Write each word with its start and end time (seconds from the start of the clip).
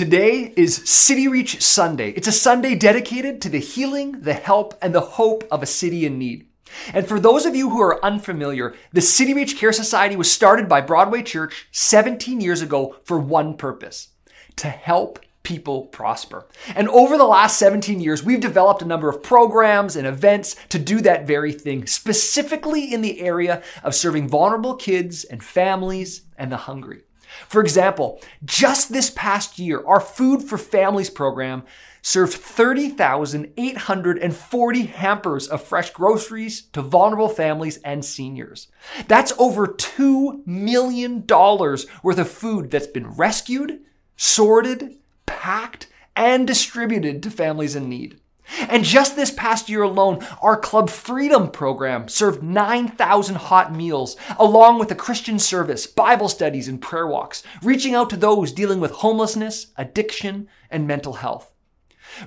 Today 0.00 0.54
is 0.56 0.76
City 0.88 1.28
Reach 1.28 1.60
Sunday. 1.60 2.12
It's 2.12 2.26
a 2.26 2.32
Sunday 2.32 2.74
dedicated 2.74 3.42
to 3.42 3.50
the 3.50 3.58
healing, 3.58 4.22
the 4.22 4.32
help, 4.32 4.72
and 4.80 4.94
the 4.94 5.02
hope 5.02 5.44
of 5.50 5.62
a 5.62 5.66
city 5.66 6.06
in 6.06 6.18
need. 6.18 6.46
And 6.94 7.06
for 7.06 7.20
those 7.20 7.44
of 7.44 7.54
you 7.54 7.68
who 7.68 7.82
are 7.82 8.02
unfamiliar, 8.02 8.74
the 8.94 9.02
City 9.02 9.34
Reach 9.34 9.58
Care 9.58 9.74
Society 9.74 10.16
was 10.16 10.32
started 10.32 10.70
by 10.70 10.80
Broadway 10.80 11.22
Church 11.22 11.68
17 11.72 12.40
years 12.40 12.62
ago 12.62 12.96
for 13.04 13.18
one 13.18 13.58
purpose 13.58 14.08
to 14.56 14.70
help 14.70 15.18
people 15.42 15.82
prosper. 15.88 16.46
And 16.74 16.88
over 16.88 17.18
the 17.18 17.26
last 17.26 17.58
17 17.58 18.00
years, 18.00 18.24
we've 18.24 18.40
developed 18.40 18.80
a 18.80 18.86
number 18.86 19.10
of 19.10 19.22
programs 19.22 19.96
and 19.96 20.06
events 20.06 20.56
to 20.70 20.78
do 20.78 21.02
that 21.02 21.26
very 21.26 21.52
thing, 21.52 21.86
specifically 21.86 22.90
in 22.90 23.02
the 23.02 23.20
area 23.20 23.62
of 23.84 23.94
serving 23.94 24.30
vulnerable 24.30 24.76
kids 24.76 25.24
and 25.24 25.44
families 25.44 26.22
and 26.38 26.50
the 26.50 26.56
hungry. 26.56 27.02
For 27.48 27.60
example, 27.60 28.20
just 28.44 28.92
this 28.92 29.10
past 29.10 29.58
year, 29.58 29.84
our 29.86 30.00
Food 30.00 30.42
for 30.42 30.58
Families 30.58 31.10
program 31.10 31.64
served 32.02 32.32
30,840 32.32 34.82
hampers 34.82 35.48
of 35.48 35.62
fresh 35.62 35.90
groceries 35.90 36.62
to 36.72 36.82
vulnerable 36.82 37.28
families 37.28 37.76
and 37.78 38.04
seniors. 38.04 38.68
That's 39.08 39.32
over 39.38 39.66
$2 39.66 40.46
million 40.46 41.24
worth 41.26 42.18
of 42.18 42.30
food 42.30 42.70
that's 42.70 42.86
been 42.86 43.08
rescued, 43.08 43.80
sorted, 44.16 44.98
packed, 45.26 45.88
and 46.16 46.46
distributed 46.46 47.22
to 47.22 47.30
families 47.30 47.76
in 47.76 47.88
need. 47.88 48.19
And 48.68 48.84
just 48.84 49.16
this 49.16 49.30
past 49.30 49.68
year 49.68 49.82
alone, 49.82 50.24
our 50.42 50.56
Club 50.56 50.90
Freedom 50.90 51.50
program 51.50 52.08
served 52.08 52.42
9,000 52.42 53.36
hot 53.36 53.74
meals, 53.74 54.16
along 54.38 54.78
with 54.78 54.90
a 54.90 54.96
Christian 54.96 55.38
service, 55.38 55.86
Bible 55.86 56.28
studies, 56.28 56.68
and 56.68 56.80
prayer 56.80 57.06
walks, 57.06 57.42
reaching 57.62 57.94
out 57.94 58.10
to 58.10 58.16
those 58.16 58.52
dealing 58.52 58.80
with 58.80 58.90
homelessness, 58.90 59.68
addiction, 59.76 60.48
and 60.70 60.86
mental 60.86 61.14
health. 61.14 61.52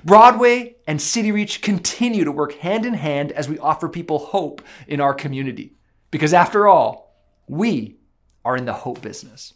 Broadway 0.02 0.76
and 0.86 1.00
City 1.00 1.30
Reach 1.30 1.60
continue 1.60 2.24
to 2.24 2.32
work 2.32 2.54
hand 2.54 2.86
in 2.86 2.94
hand 2.94 3.32
as 3.32 3.48
we 3.48 3.58
offer 3.58 3.88
people 3.88 4.18
hope 4.18 4.62
in 4.86 5.00
our 5.00 5.14
community. 5.14 5.74
Because 6.10 6.32
after 6.32 6.66
all, 6.66 7.14
we 7.48 7.98
are 8.44 8.56
in 8.56 8.64
the 8.64 8.72
hope 8.72 9.02
business. 9.02 9.54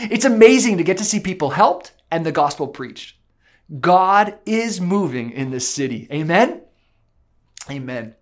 It's 0.00 0.24
amazing 0.24 0.78
to 0.78 0.84
get 0.84 0.98
to 0.98 1.04
see 1.04 1.20
people 1.20 1.50
helped 1.50 1.92
and 2.10 2.24
the 2.24 2.32
gospel 2.32 2.68
preached. 2.68 3.15
God 3.80 4.38
is 4.46 4.80
moving 4.80 5.30
in 5.30 5.50
this 5.50 5.68
city. 5.68 6.08
Amen? 6.12 6.62
Amen. 7.68 8.14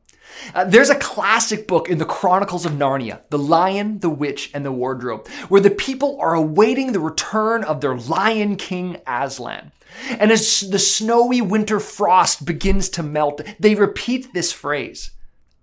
Uh, 0.55 0.65
there's 0.65 0.91
a 0.91 0.99
classic 0.99 1.67
book 1.67 1.89
in 1.89 1.99
the 1.99 2.05
Chronicles 2.05 2.65
of 2.67 2.73
Narnia, 2.73 3.21
The 3.31 3.39
Lion, 3.39 4.01
the 4.01 4.11
Witch, 4.11 4.51
and 4.55 4.65
the 4.65 4.73
Wardrobe, 4.73 5.29
where 5.49 5.61
the 5.61 5.71
people 5.71 6.19
are 6.21 6.35
awaiting 6.35 6.93
the 6.93 7.01
return 7.01 7.63
of 7.63 7.81
their 7.81 7.97
Lion 7.97 8.57
King 8.57 8.97
Aslan. 9.07 9.73
And 10.09 10.33
as 10.33 10.61
the 10.61 10.79
snowy 10.79 11.41
winter 11.41 11.79
frost 11.79 12.45
begins 12.45 12.89
to 12.91 13.03
melt, 13.03 13.43
they 13.61 13.75
repeat 13.75 14.33
this 14.33 14.53
phrase 14.53 15.11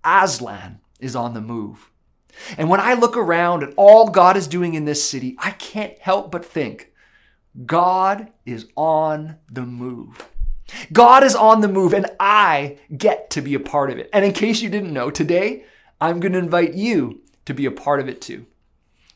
Aslan 0.04 0.80
is 1.00 1.14
on 1.14 1.34
the 1.34 1.40
move. 1.40 1.90
And 2.56 2.68
when 2.70 2.80
I 2.80 2.94
look 2.94 3.16
around 3.16 3.62
at 3.62 3.74
all 3.76 4.08
God 4.08 4.36
is 4.36 4.48
doing 4.48 4.74
in 4.74 4.84
this 4.84 5.06
city, 5.06 5.36
I 5.38 5.50
can't 5.50 5.98
help 5.98 6.30
but 6.30 6.44
think 6.44 6.91
God 7.66 8.32
is 8.46 8.66
on 8.76 9.36
the 9.50 9.66
move. 9.66 10.28
God 10.92 11.22
is 11.22 11.34
on 11.34 11.60
the 11.60 11.68
move, 11.68 11.92
and 11.92 12.06
I 12.18 12.78
get 12.96 13.30
to 13.30 13.42
be 13.42 13.54
a 13.54 13.60
part 13.60 13.90
of 13.90 13.98
it. 13.98 14.08
And 14.12 14.24
in 14.24 14.32
case 14.32 14.62
you 14.62 14.70
didn't 14.70 14.92
know, 14.92 15.10
today 15.10 15.64
I'm 16.00 16.18
going 16.18 16.32
to 16.32 16.38
invite 16.38 16.74
you 16.74 17.20
to 17.44 17.54
be 17.54 17.66
a 17.66 17.70
part 17.70 18.00
of 18.00 18.08
it 18.08 18.20
too. 18.20 18.46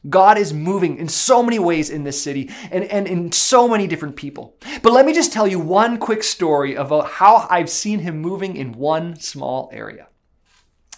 God 0.08 0.38
is 0.38 0.52
moving 0.52 0.98
in 0.98 1.08
so 1.08 1.42
many 1.42 1.58
ways 1.58 1.90
in 1.90 2.04
this 2.04 2.22
city 2.22 2.50
and, 2.70 2.84
and 2.84 3.08
in 3.08 3.32
so 3.32 3.66
many 3.66 3.86
different 3.86 4.16
people. 4.16 4.54
But 4.82 4.92
let 4.92 5.04
me 5.04 5.12
just 5.12 5.32
tell 5.32 5.48
you 5.48 5.58
one 5.58 5.98
quick 5.98 6.22
story 6.22 6.74
about 6.74 7.08
how 7.08 7.46
I've 7.50 7.70
seen 7.70 8.00
him 8.00 8.18
moving 8.18 8.56
in 8.56 8.72
one 8.72 9.16
small 9.16 9.68
area. 9.72 10.06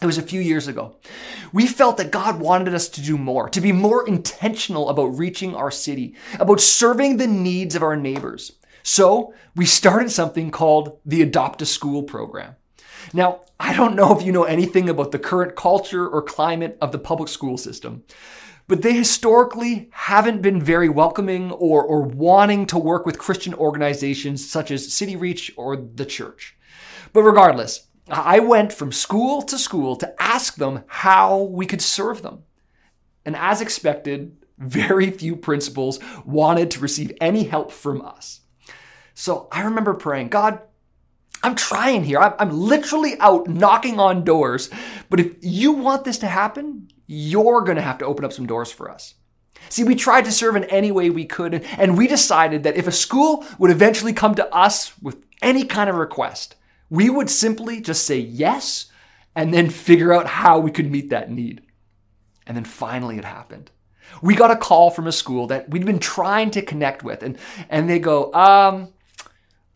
It 0.01 0.07
was 0.07 0.19
a 0.19 0.23
few 0.23 0.41
years 0.41 0.69
ago. 0.69 0.97
We 1.53 1.67
felt 1.67 1.97
that 1.97 2.13
God 2.13 2.39
wanted 2.39 2.73
us 2.73 2.89
to 2.91 3.03
do 3.03 3.19
more, 3.19 3.49
to 3.49 3.61
be 3.61 3.73
more 3.73 4.07
intentional 4.07 4.91
about 4.91 5.19
reaching 5.19 5.57
our 5.57 5.73
city, 5.73 6.15
about 6.39 6.61
serving 6.61 7.17
the 7.17 7.27
needs 7.27 7.75
of 7.75 7.83
our 7.83 7.97
neighbors. 7.97 8.53
So 8.85 9.35
we 9.57 9.67
started 9.67 10.11
something 10.11 10.53
called 10.53 11.01
the 11.05 11.21
Adopt 11.21 11.63
a 11.63 11.67
School 11.67 12.05
program. 12.05 12.55
Now, 13.13 13.41
I 13.59 13.75
don't 13.75 13.97
know 13.97 14.17
if 14.17 14.25
you 14.25 14.31
know 14.31 14.45
anything 14.45 14.89
about 14.89 15.11
the 15.11 15.19
current 15.19 15.57
culture 15.57 16.07
or 16.07 16.23
climate 16.23 16.79
of 16.81 16.93
the 16.93 16.99
public 16.99 17.29
school 17.29 17.59
system, 17.59 18.05
but 18.69 18.83
they 18.83 18.93
historically 18.93 19.89
haven't 19.93 20.43
been 20.43 20.63
very 20.63 20.89
welcoming 20.89 21.51
or, 21.51 21.83
or 21.83 22.03
wanting 22.03 22.67
to 22.67 22.79
work 22.79 23.05
with 23.05 23.19
Christian 23.19 23.55
organizations 23.55 24.49
such 24.49 24.71
as 24.71 24.93
City 24.93 25.17
Reach 25.17 25.53
or 25.57 25.77
the 25.77 26.07
church. 26.07 26.57
But 27.13 27.23
regardless, 27.23 27.88
I 28.11 28.41
went 28.41 28.73
from 28.73 28.93
school 28.93 29.43
to 29.43 29.59
school 29.59 29.97
to 29.97 30.15
ask 30.21 30.57
them 30.57 30.85
how 30.87 31.43
we 31.43 31.67
could 31.67 31.83
serve 31.83 32.23
them. 32.23 32.45
And 33.25 33.37
as 33.37 33.61
expected, 33.61 34.37
very 34.59 35.11
few 35.11 35.37
principals 35.37 35.99
wanted 36.25 36.71
to 36.73 36.81
receive 36.81 37.13
any 37.21 37.45
help 37.45 37.71
from 37.71 38.03
us. 38.03 38.41
So 39.15 39.49
I 39.53 39.63
remember 39.63 39.95
praying, 39.95 40.29
God, 40.29 40.61
I'm 41.43 41.55
trying 41.55 42.05
here. 42.05 42.19
I'm, 42.19 42.51
literally 42.51 43.19
out 43.21 43.49
knocking 43.49 44.01
on 44.01 44.25
doors. 44.25 44.71
But 45.09 45.21
if 45.21 45.37
you 45.41 45.73
want 45.73 46.05
this 46.05 46.19
to 46.19 46.27
happen, 46.27 46.89
you're 47.07 47.63
going 47.63 47.77
to 47.77 47.83
have 47.83 47.99
to 47.99 48.07
open 48.07 48.25
up 48.25 48.33
some 48.33 48.47
doors 48.47 48.73
for 48.73 48.91
us. 48.91 49.15
See, 49.69 49.85
we 49.85 49.95
tried 49.95 50.25
to 50.25 50.33
serve 50.33 50.57
in 50.57 50.65
any 50.65 50.91
way 50.91 51.11
we 51.11 51.27
could, 51.27 51.55
and 51.77 51.99
we 51.99 52.07
decided 52.07 52.63
that 52.63 52.77
if 52.77 52.87
a 52.87 52.93
school 52.93 53.45
would 53.59 53.71
eventually 53.71 54.13
come 54.13 54.35
to 54.37 54.55
us 54.55 54.93
with 55.01 55.23
any 55.43 55.65
kind 55.65 55.91
of 55.91 55.97
request, 55.97 56.57
we 56.91 57.11
would 57.11 57.31
simply 57.31 57.81
just 57.81 58.05
say 58.05 58.19
yes 58.19 58.87
and 59.35 59.53
then 59.53 59.71
figure 59.71 60.13
out 60.13 60.27
how 60.27 60.59
we 60.59 60.71
could 60.71 60.91
meet 60.91 61.11
that 61.11 61.31
need. 61.31 61.63
And 62.47 62.57
then 62.57 62.65
finally 62.65 63.19
it 63.19 63.25
happened. 63.25 63.71
We 64.23 64.35
got 64.35 64.51
a 64.51 64.57
call 64.57 64.91
from 64.91 65.07
a 65.07 65.13
school 65.13 65.47
that 65.49 65.71
we'd 65.71 65.85
been 65.85 65.99
trying 65.99 66.51
to 66.53 66.63
connect 66.63 67.05
with, 67.05 67.23
and, 67.23 67.39
and 67.69 67.89
they 67.89 67.99
go, 67.99 68.33
um, 68.33 68.93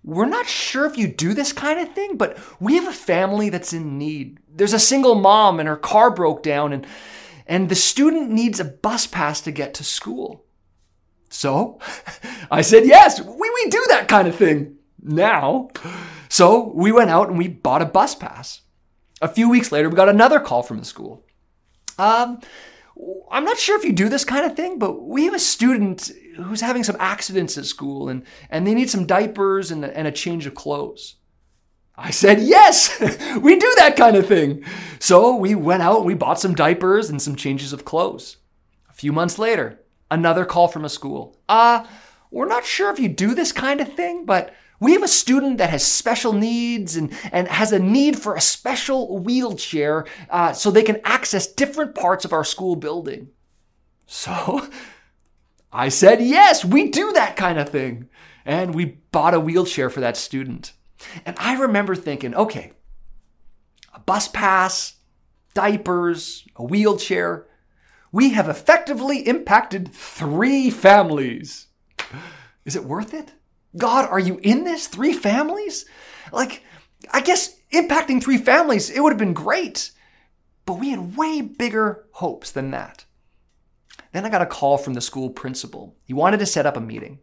we're 0.03 0.27
not 0.27 0.47
sure 0.47 0.87
if 0.87 0.99
you 0.99 1.07
do 1.07 1.33
this 1.33 1.53
kind 1.53 1.79
of 1.79 1.95
thing, 1.95 2.17
but 2.17 2.39
we 2.59 2.75
have 2.75 2.89
a 2.89 2.93
family 2.93 3.51
that's 3.51 3.73
in 3.73 3.99
need. 3.99 4.41
There's 4.53 4.73
a 4.73 4.79
single 4.79 5.15
mom 5.15 5.61
and 5.61 5.69
her 5.69 5.77
car 5.77 6.11
broke 6.11 6.43
down, 6.43 6.73
and, 6.73 6.87
and 7.47 7.69
the 7.69 7.75
student 7.75 8.31
needs 8.31 8.59
a 8.59 8.65
bus 8.65 9.07
pass 9.07 9.41
to 9.43 9.53
get 9.53 9.75
to 9.75 9.85
school. 9.85 10.45
So 11.29 11.79
I 12.51 12.63
said, 12.63 12.87
yes, 12.87 13.21
we, 13.21 13.33
we 13.33 13.71
do 13.71 13.85
that 13.91 14.09
kind 14.09 14.27
of 14.27 14.35
thing 14.35 14.77
now. 15.01 15.69
So 16.33 16.73
we 16.75 16.93
went 16.93 17.11
out 17.11 17.29
and 17.29 17.37
we 17.37 17.47
bought 17.47 17.83
a 17.83 17.85
bus 17.85 18.15
pass. 18.15 18.63
A 19.21 19.29
few 19.29 19.51
weeks 19.51 19.71
later, 19.71 19.91
we 19.91 19.97
got 19.97 20.09
another 20.09 20.41
call 20.41 20.63
from 20.63 20.79
the 20.79 20.85
school. 20.87 21.27
Um, 21.99 22.41
I'm 23.31 23.45
not 23.45 23.59
sure 23.59 23.79
if 23.79 23.85
you 23.85 23.93
do 23.93 24.09
this 24.09 24.25
kind 24.25 24.47
of 24.47 24.57
thing, 24.57 24.79
but 24.79 25.03
we 25.03 25.27
have 25.27 25.35
a 25.35 25.39
student 25.39 26.11
who's 26.37 26.63
having 26.63 26.85
some 26.85 26.97
accidents 26.99 27.59
at 27.59 27.67
school 27.67 28.09
and, 28.09 28.25
and 28.49 28.67
they 28.67 28.73
need 28.73 28.89
some 28.89 29.05
diapers 29.05 29.71
and, 29.71 29.85
and 29.85 30.09
a 30.09 30.11
change 30.11 30.47
of 30.47 30.55
clothes. 30.55 31.17
I 31.99 32.11
said, 32.11 32.41
yes, 32.41 32.99
we 33.43 33.59
do 33.59 33.75
that 33.77 33.97
kind 33.99 34.17
of 34.17 34.27
thing. 34.27 34.65
So 35.01 35.37
we 35.37 35.55
went 35.55 35.83
out 35.83 36.07
we 36.07 36.15
bought 36.15 36.41
some 36.41 36.55
diapers 36.55 37.11
and 37.11 37.21
some 37.21 37.37
changes 37.37 37.75
of 37.75 37.85
clothes. 37.85 38.39
A 38.89 38.95
few 38.95 39.13
months 39.13 39.39
later, 39.39 39.81
another 40.11 40.47
call 40.47 40.67
from 40.67 40.87
a 40.87 40.89
school. 40.89 41.37
Uh, 41.47 41.85
we're 42.31 42.49
not 42.49 42.65
sure 42.65 42.91
if 42.91 42.99
you 42.99 43.11
do 43.11 43.35
this 43.35 43.53
kind 43.53 43.83
of 43.83 43.93
thing, 43.93 44.25
but 44.25 44.55
we 44.83 44.95
have 44.95 45.05
a 45.05 45.09
student 45.09 45.59
that 45.59 45.71
has 45.71 45.87
special 45.87 46.33
needs 46.33 46.97
and, 46.97 47.13
and 47.31 47.47
has 47.47 47.71
a 47.71 47.79
need 47.79 48.19
for 48.19 48.35
a 48.35 48.41
special 48.41 49.21
wheelchair 49.21 50.07
uh, 50.29 50.53
so 50.53 50.71
they 50.71 50.83
can 50.83 51.01
access 51.05 51.47
different 51.47 51.95
parts 51.95 52.25
of 52.25 52.33
our 52.33 52.43
school 52.43 52.75
building. 52.75 53.29
So 54.07 54.69
I 55.73 55.89
said, 55.89 56.21
yes, 56.21 56.65
we 56.65 56.91
do 56.91 57.13
that 57.13 57.37
kind 57.37 57.61
of 57.61 57.69
thing. 57.69 58.09
And 58.45 58.75
we 58.75 58.99
bought 59.13 59.35
a 59.35 59.41
wheelchair 59.41 59.89
for 59.89 60.01
that 60.01 60.17
student. 60.17 60.73
And 61.25 61.37
I 61.39 61.55
remember 61.55 61.95
thinking, 61.95 62.35
okay, 62.35 62.73
a 63.95 64.01
bus 64.01 64.27
pass, 64.27 64.97
diapers, 65.55 66.45
a 66.57 66.65
wheelchair. 66.65 67.47
We 68.11 68.31
have 68.31 68.49
effectively 68.49 69.29
impacted 69.29 69.95
three 69.95 70.71
families. 70.71 71.69
Is 72.65 72.75
it 72.75 72.85
worth 72.85 73.15
it? 73.15 73.33
God, 73.77 74.09
are 74.09 74.19
you 74.19 74.39
in 74.43 74.65
this? 74.65 74.87
Three 74.87 75.13
families? 75.13 75.85
Like, 76.33 76.63
I 77.11 77.21
guess 77.21 77.57
impacting 77.73 78.23
three 78.23 78.39
families, 78.39 78.91
it 78.91 79.01
would 79.01 79.13
have 79.13 79.19
been 79.19 79.33
great. 79.33 79.93
But 80.67 80.79
we 80.79 80.91
had 80.91 81.17
way 81.17 81.41
bigger 81.41 82.07
hopes 82.13 82.51
than 82.51 82.71
that. 82.71 83.05
Then 84.13 84.25
I 84.25 84.31
got 84.31 84.43
a 84.43 84.47
call 84.47 84.79
from 84.79 84.95
the 84.95 85.01
school 85.01 85.31
principal. 85.31 85.97
He 86.05 86.13
wanted 86.13 86.39
to 86.41 86.47
set 86.47 86.67
up 86.67 86.77
a 86.77 86.81
meeting. 86.81 87.21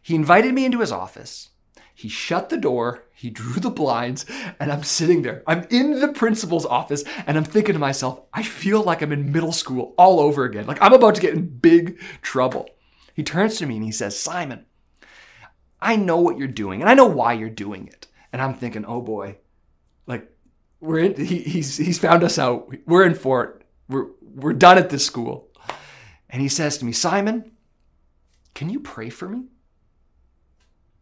He 0.00 0.14
invited 0.14 0.54
me 0.54 0.64
into 0.64 0.80
his 0.80 0.92
office. 0.92 1.50
He 1.94 2.08
shut 2.08 2.48
the 2.48 2.56
door, 2.56 3.04
he 3.14 3.28
drew 3.28 3.60
the 3.60 3.70
blinds, 3.70 4.24
and 4.58 4.72
I'm 4.72 4.82
sitting 4.82 5.22
there. 5.22 5.42
I'm 5.46 5.66
in 5.70 6.00
the 6.00 6.08
principal's 6.08 6.64
office, 6.64 7.04
and 7.26 7.36
I'm 7.36 7.44
thinking 7.44 7.74
to 7.74 7.78
myself, 7.78 8.22
I 8.32 8.42
feel 8.42 8.82
like 8.82 9.02
I'm 9.02 9.12
in 9.12 9.30
middle 9.30 9.52
school 9.52 9.94
all 9.98 10.18
over 10.18 10.44
again. 10.44 10.66
Like 10.66 10.78
I'm 10.80 10.94
about 10.94 11.14
to 11.16 11.20
get 11.20 11.34
in 11.34 11.46
big 11.46 12.00
trouble. 12.22 12.68
He 13.14 13.22
turns 13.22 13.58
to 13.58 13.66
me 13.66 13.76
and 13.76 13.84
he 13.84 13.92
says, 13.92 14.18
Simon, 14.18 14.64
I 15.82 15.96
know 15.96 16.18
what 16.18 16.38
you're 16.38 16.48
doing 16.48 16.80
and 16.80 16.88
I 16.88 16.94
know 16.94 17.06
why 17.06 17.32
you're 17.32 17.50
doing 17.50 17.88
it. 17.88 18.06
And 18.32 18.40
I'm 18.40 18.54
thinking, 18.54 18.84
oh 18.86 19.00
boy, 19.00 19.38
like 20.06 20.30
we're 20.80 21.00
in, 21.00 21.16
he, 21.16 21.40
he's, 21.40 21.76
he's 21.76 21.98
found 21.98 22.22
us 22.22 22.38
out. 22.38 22.72
We're 22.86 23.04
in 23.04 23.14
for 23.14 23.44
it. 23.44 23.66
We're, 23.88 24.06
we're 24.20 24.52
done 24.52 24.78
at 24.78 24.90
this 24.90 25.04
school. 25.04 25.48
And 26.30 26.40
he 26.40 26.48
says 26.48 26.78
to 26.78 26.84
me, 26.84 26.92
Simon, 26.92 27.52
can 28.54 28.70
you 28.70 28.80
pray 28.80 29.10
for 29.10 29.28
me? 29.28 29.48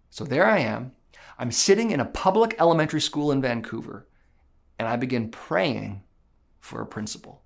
So 0.08 0.24
there 0.24 0.46
I 0.46 0.58
am. 0.58 0.92
I'm 1.38 1.52
sitting 1.52 1.90
in 1.90 2.00
a 2.00 2.04
public 2.04 2.56
elementary 2.58 3.00
school 3.00 3.30
in 3.30 3.40
Vancouver, 3.40 4.08
and 4.78 4.88
I 4.88 4.96
begin 4.96 5.30
praying 5.30 6.02
for 6.58 6.82
a 6.82 6.86
principal. 6.86 7.42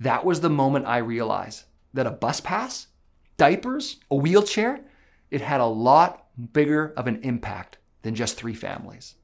That 0.00 0.24
was 0.24 0.40
the 0.40 0.50
moment 0.50 0.86
I 0.86 0.98
realized 0.98 1.64
that 1.94 2.06
a 2.06 2.10
bus 2.10 2.40
pass, 2.40 2.88
diapers, 3.36 3.98
a 4.10 4.16
wheelchair, 4.16 4.84
it 5.30 5.40
had 5.40 5.60
a 5.60 5.66
lot 5.66 6.26
bigger 6.52 6.92
of 6.96 7.06
an 7.06 7.20
impact 7.22 7.78
than 8.02 8.14
just 8.14 8.36
three 8.36 8.54
families. 8.54 9.14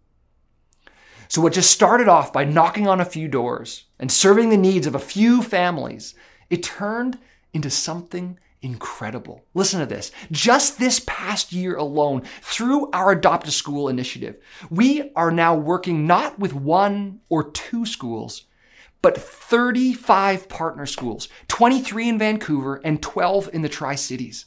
So, 1.28 1.40
what 1.40 1.54
just 1.54 1.70
started 1.70 2.08
off 2.08 2.32
by 2.32 2.44
knocking 2.44 2.86
on 2.86 3.00
a 3.00 3.06
few 3.06 3.26
doors 3.26 3.84
and 3.98 4.12
serving 4.12 4.50
the 4.50 4.56
needs 4.56 4.86
of 4.86 4.94
a 4.94 4.98
few 4.98 5.42
families, 5.42 6.14
it 6.50 6.62
turned 6.62 7.18
into 7.54 7.70
something 7.70 8.38
incredible. 8.60 9.44
Listen 9.54 9.80
to 9.80 9.86
this. 9.86 10.12
Just 10.30 10.78
this 10.78 11.00
past 11.06 11.52
year 11.52 11.76
alone, 11.76 12.22
through 12.40 12.90
our 12.92 13.12
Adopt 13.12 13.48
a 13.48 13.50
School 13.50 13.88
initiative, 13.88 14.36
we 14.70 15.10
are 15.16 15.30
now 15.30 15.54
working 15.54 16.06
not 16.06 16.38
with 16.38 16.54
one 16.54 17.20
or 17.28 17.50
two 17.50 17.84
schools, 17.84 18.44
but 19.02 19.18
35 19.18 20.48
partner 20.48 20.86
schools, 20.86 21.28
23 21.48 22.10
in 22.10 22.18
Vancouver 22.18 22.80
and 22.84 23.02
12 23.02 23.50
in 23.52 23.62
the 23.62 23.68
Tri 23.68 23.96
Cities. 23.96 24.46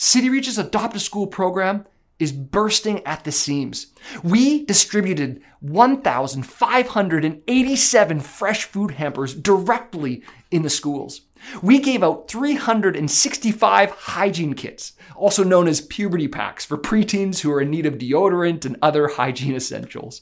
City 0.00 0.30
Reach's 0.30 0.58
Adopt 0.58 0.94
a 0.94 1.00
School 1.00 1.26
program 1.26 1.84
is 2.20 2.30
bursting 2.30 3.04
at 3.04 3.24
the 3.24 3.32
seams. 3.32 3.88
We 4.22 4.64
distributed 4.64 5.42
1,587 5.58 8.20
fresh 8.20 8.64
food 8.66 8.92
hampers 8.92 9.34
directly 9.34 10.22
in 10.52 10.62
the 10.62 10.70
schools. 10.70 11.22
We 11.62 11.80
gave 11.80 12.04
out 12.04 12.30
365 12.30 13.90
hygiene 13.90 14.54
kits, 14.54 14.92
also 15.16 15.42
known 15.42 15.66
as 15.66 15.80
puberty 15.80 16.28
packs 16.28 16.64
for 16.64 16.78
preteens 16.78 17.40
who 17.40 17.50
are 17.50 17.60
in 17.60 17.70
need 17.70 17.84
of 17.84 17.98
deodorant 17.98 18.64
and 18.64 18.76
other 18.80 19.08
hygiene 19.08 19.56
essentials. 19.56 20.20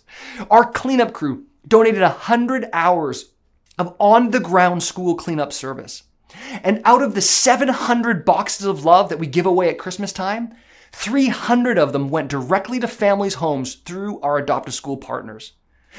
Our 0.51 0.73
cleanup 0.73 1.13
crew 1.13 1.45
donated 1.69 2.01
100 2.01 2.71
hours 2.73 3.35
of 3.79 3.95
on 4.01 4.31
the 4.31 4.41
ground 4.41 4.83
school 4.83 5.17
cleanup 5.17 5.53
service. 5.53 6.05
And 6.63 6.81
out 6.85 7.03
of 7.03 7.15
the 7.15 7.21
700 7.21 8.25
boxes 8.25 8.67
of 8.67 8.85
love 8.85 9.09
that 9.09 9.19
we 9.19 9.27
give 9.27 9.47
away 9.47 9.69
at 9.69 9.79
Christmas 9.79 10.13
time, 10.13 10.55
300 10.93 11.79
of 11.79 11.93
them 11.93 12.09
went 12.09 12.29
directly 12.29 12.81
to 12.81 12.89
families' 12.89 13.35
homes 13.35 13.75
through 13.75 14.21
our 14.21 14.39
Adopt 14.39 14.69
a 14.69 14.73
School 14.73 14.97
partners. 14.97 15.53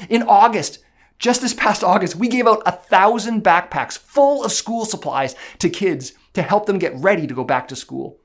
In 0.08 0.22
August, 0.22 0.80
just 1.18 1.40
this 1.40 1.54
past 1.54 1.82
August, 1.82 2.16
we 2.16 2.28
gave 2.28 2.46
out 2.46 2.62
a 2.64 2.72
thousand 2.72 3.42
backpacks 3.42 3.98
full 3.98 4.44
of 4.44 4.52
school 4.52 4.84
supplies 4.84 5.34
to 5.58 5.68
kids 5.68 6.12
to 6.34 6.42
help 6.42 6.66
them 6.66 6.78
get 6.78 6.96
ready 6.96 7.26
to 7.26 7.34
go 7.34 7.44
back 7.44 7.68
to 7.68 7.76
school. 7.76 8.18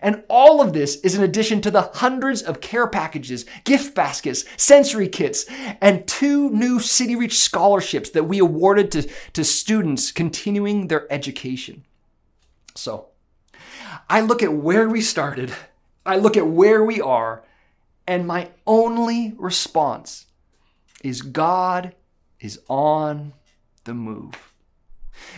And 0.00 0.24
all 0.28 0.60
of 0.60 0.72
this 0.72 0.96
is 0.96 1.14
in 1.14 1.22
addition 1.22 1.60
to 1.62 1.70
the 1.70 1.90
hundreds 1.94 2.42
of 2.42 2.60
care 2.60 2.86
packages, 2.86 3.44
gift 3.64 3.94
baskets, 3.94 4.44
sensory 4.56 5.08
kits, 5.08 5.46
and 5.80 6.06
two 6.06 6.50
new 6.50 6.80
City 6.80 7.16
Reach 7.16 7.38
scholarships 7.38 8.10
that 8.10 8.24
we 8.24 8.38
awarded 8.38 8.90
to, 8.92 9.08
to 9.32 9.44
students 9.44 10.12
continuing 10.12 10.88
their 10.88 11.10
education. 11.12 11.84
So, 12.74 13.08
I 14.08 14.20
look 14.20 14.42
at 14.42 14.52
where 14.52 14.88
we 14.88 15.00
started, 15.00 15.52
I 16.06 16.16
look 16.16 16.36
at 16.36 16.46
where 16.46 16.82
we 16.82 17.00
are, 17.00 17.44
and 18.06 18.26
my 18.26 18.50
only 18.66 19.34
response 19.36 20.26
is 21.02 21.22
God 21.22 21.94
is 22.40 22.60
on 22.68 23.34
the 23.84 23.94
move. 23.94 24.52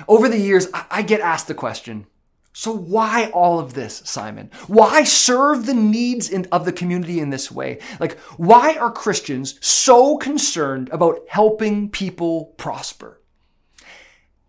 Over 0.07 0.29
the 0.29 0.39
years, 0.39 0.69
I 0.73 1.03
get 1.03 1.21
asked 1.21 1.49
the 1.49 1.55
question 1.55 2.07
so, 2.52 2.73
why 2.73 3.31
all 3.32 3.61
of 3.61 3.75
this, 3.75 4.02
Simon? 4.05 4.50
Why 4.67 5.05
serve 5.05 5.67
the 5.67 5.75
needs 5.75 6.29
in, 6.29 6.49
of 6.50 6.64
the 6.64 6.73
community 6.73 7.20
in 7.20 7.31
this 7.31 7.50
way? 7.50 7.79
Like, 8.00 8.19
why 8.37 8.75
are 8.75 8.91
Christians 8.91 9.64
so 9.64 10.17
concerned 10.17 10.88
about 10.91 11.20
helping 11.29 11.91
people 11.91 12.47
prosper? 12.56 13.20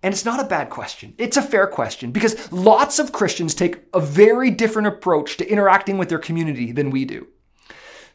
And 0.03 0.12
it's 0.12 0.25
not 0.25 0.39
a 0.39 0.48
bad 0.48 0.71
question. 0.71 1.13
It's 1.19 1.38
a 1.38 1.44
fair 1.44 1.68
question 1.68 2.12
because 2.12 2.51
lots 2.51 2.98
of 2.98 3.12
Christians 3.12 3.53
take 3.53 3.83
a 3.94 4.00
very 4.00 4.50
different 4.50 4.88
approach 4.88 5.38
to 5.38 5.48
interacting 5.48 6.00
with 6.00 6.09
their 6.09 6.18
community 6.18 6.71
than 6.71 6.89
we 6.89 7.06
do. 7.06 7.27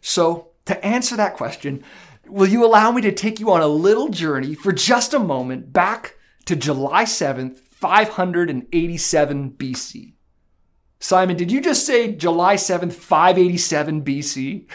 So, 0.00 0.48
to 0.64 0.84
answer 0.84 1.16
that 1.16 1.34
question, 1.34 1.84
will 2.26 2.48
you 2.48 2.66
allow 2.66 2.90
me 2.90 3.02
to 3.02 3.12
take 3.12 3.38
you 3.38 3.52
on 3.52 3.60
a 3.60 3.68
little 3.68 4.08
journey 4.08 4.56
for 4.56 4.72
just 4.72 5.14
a 5.14 5.20
moment 5.20 5.72
back 5.72 6.16
to 6.46 6.56
July 6.56 7.04
7th, 7.04 7.60
587 7.76 9.50
BC? 9.50 10.14
Simon, 10.98 11.36
did 11.36 11.52
you 11.52 11.60
just 11.60 11.84
say 11.84 12.10
July 12.10 12.54
7th, 12.54 12.94
587 12.94 14.02
BC? 14.02 14.66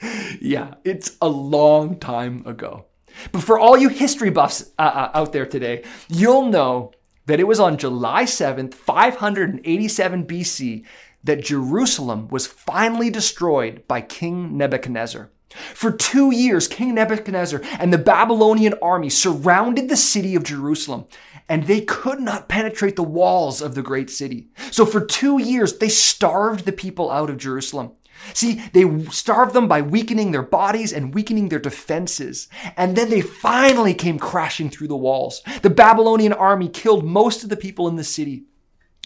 yeah, 0.40 0.74
it's 0.84 1.16
a 1.20 1.26
long 1.26 1.98
time 1.98 2.46
ago. 2.46 2.86
But 3.32 3.42
for 3.42 3.58
all 3.58 3.76
you 3.76 3.88
history 3.88 4.30
buffs 4.30 4.70
uh, 4.78 4.82
uh, 4.82 5.10
out 5.12 5.32
there 5.32 5.44
today, 5.44 5.82
you'll 6.08 6.46
know 6.46 6.92
that 7.26 7.40
it 7.40 7.48
was 7.48 7.58
on 7.58 7.78
July 7.78 8.22
7th, 8.22 8.74
587 8.74 10.24
BC, 10.24 10.84
that 11.24 11.42
Jerusalem 11.42 12.28
was 12.28 12.46
finally 12.46 13.10
destroyed 13.10 13.82
by 13.88 14.02
King 14.02 14.56
Nebuchadnezzar. 14.56 15.30
For 15.74 15.90
two 15.90 16.32
years, 16.32 16.68
King 16.68 16.94
Nebuchadnezzar 16.94 17.60
and 17.80 17.92
the 17.92 17.98
Babylonian 17.98 18.74
army 18.80 19.10
surrounded 19.10 19.88
the 19.88 19.96
city 19.96 20.36
of 20.36 20.44
Jerusalem, 20.44 21.06
and 21.48 21.64
they 21.64 21.80
could 21.80 22.20
not 22.20 22.48
penetrate 22.48 22.96
the 22.96 23.02
walls 23.02 23.62
of 23.62 23.74
the 23.74 23.82
great 23.82 24.10
city. 24.10 24.48
So 24.70 24.84
for 24.84 25.04
two 25.04 25.38
years, 25.40 25.78
they 25.78 25.88
starved 25.88 26.64
the 26.64 26.72
people 26.72 27.10
out 27.10 27.30
of 27.30 27.38
Jerusalem. 27.38 27.92
See, 28.32 28.62
they 28.72 29.04
starved 29.10 29.54
them 29.54 29.68
by 29.68 29.82
weakening 29.82 30.32
their 30.32 30.42
bodies 30.42 30.92
and 30.92 31.14
weakening 31.14 31.48
their 31.48 31.58
defenses. 31.58 32.48
And 32.76 32.96
then 32.96 33.10
they 33.10 33.20
finally 33.20 33.94
came 33.94 34.18
crashing 34.18 34.70
through 34.70 34.88
the 34.88 34.96
walls. 34.96 35.42
The 35.62 35.70
Babylonian 35.70 36.32
army 36.32 36.68
killed 36.68 37.04
most 37.04 37.44
of 37.44 37.50
the 37.50 37.56
people 37.56 37.88
in 37.88 37.96
the 37.96 38.04
city. 38.04 38.44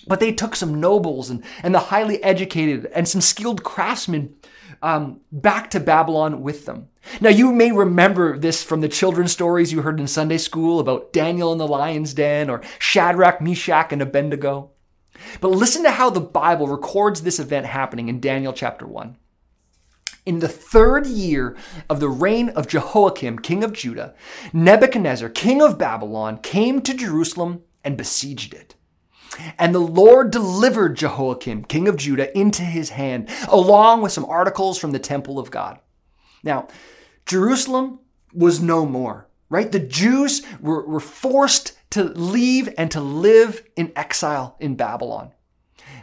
But 0.06 0.20
they 0.20 0.32
took 0.32 0.56
some 0.56 0.80
nobles 0.80 1.28
and, 1.28 1.44
and 1.62 1.74
the 1.74 1.78
highly 1.80 2.22
educated 2.22 2.86
and 2.94 3.06
some 3.06 3.20
skilled 3.20 3.62
craftsmen 3.62 4.34
um, 4.82 5.20
back 5.30 5.70
to 5.70 5.80
Babylon 5.80 6.42
with 6.42 6.66
them. 6.66 6.88
Now, 7.20 7.30
you 7.30 7.52
may 7.52 7.72
remember 7.72 8.38
this 8.38 8.62
from 8.62 8.80
the 8.80 8.88
children's 8.88 9.32
stories 9.32 9.72
you 9.72 9.82
heard 9.82 10.00
in 10.00 10.06
Sunday 10.06 10.38
school 10.38 10.80
about 10.80 11.12
Daniel 11.12 11.52
in 11.52 11.58
the 11.58 11.66
lion's 11.66 12.14
den 12.14 12.50
or 12.50 12.62
Shadrach, 12.78 13.40
Meshach, 13.40 13.92
and 13.92 14.02
Abednego. 14.02 14.70
But 15.40 15.50
listen 15.50 15.82
to 15.84 15.90
how 15.90 16.10
the 16.10 16.20
Bible 16.20 16.68
records 16.68 17.22
this 17.22 17.38
event 17.38 17.66
happening 17.66 18.08
in 18.08 18.20
Daniel 18.20 18.52
chapter 18.52 18.86
1. 18.86 19.16
In 20.26 20.38
the 20.40 20.48
third 20.48 21.06
year 21.06 21.56
of 21.88 22.00
the 22.00 22.08
reign 22.08 22.50
of 22.50 22.68
Jehoiakim, 22.68 23.38
king 23.38 23.64
of 23.64 23.72
Judah, 23.72 24.14
Nebuchadnezzar, 24.52 25.30
king 25.30 25.62
of 25.62 25.78
Babylon, 25.78 26.38
came 26.38 26.82
to 26.82 26.94
Jerusalem 26.94 27.62
and 27.82 27.96
besieged 27.96 28.54
it. 28.54 28.74
And 29.58 29.74
the 29.74 29.78
Lord 29.78 30.30
delivered 30.30 30.96
Jehoiakim, 30.96 31.64
king 31.64 31.88
of 31.88 31.96
Judah, 31.96 32.36
into 32.36 32.62
his 32.62 32.90
hand, 32.90 33.28
along 33.48 34.02
with 34.02 34.12
some 34.12 34.24
articles 34.24 34.78
from 34.78 34.92
the 34.92 34.98
temple 34.98 35.38
of 35.38 35.50
God. 35.50 35.78
Now, 36.42 36.68
Jerusalem 37.26 38.00
was 38.32 38.60
no 38.60 38.86
more, 38.86 39.28
right? 39.48 39.70
The 39.70 39.78
Jews 39.80 40.42
were, 40.60 40.86
were 40.86 41.00
forced 41.00 41.78
to 41.90 42.04
leave 42.04 42.72
and 42.78 42.90
to 42.90 43.00
live 43.00 43.64
in 43.76 43.92
exile 43.96 44.56
in 44.60 44.76
Babylon. 44.76 45.32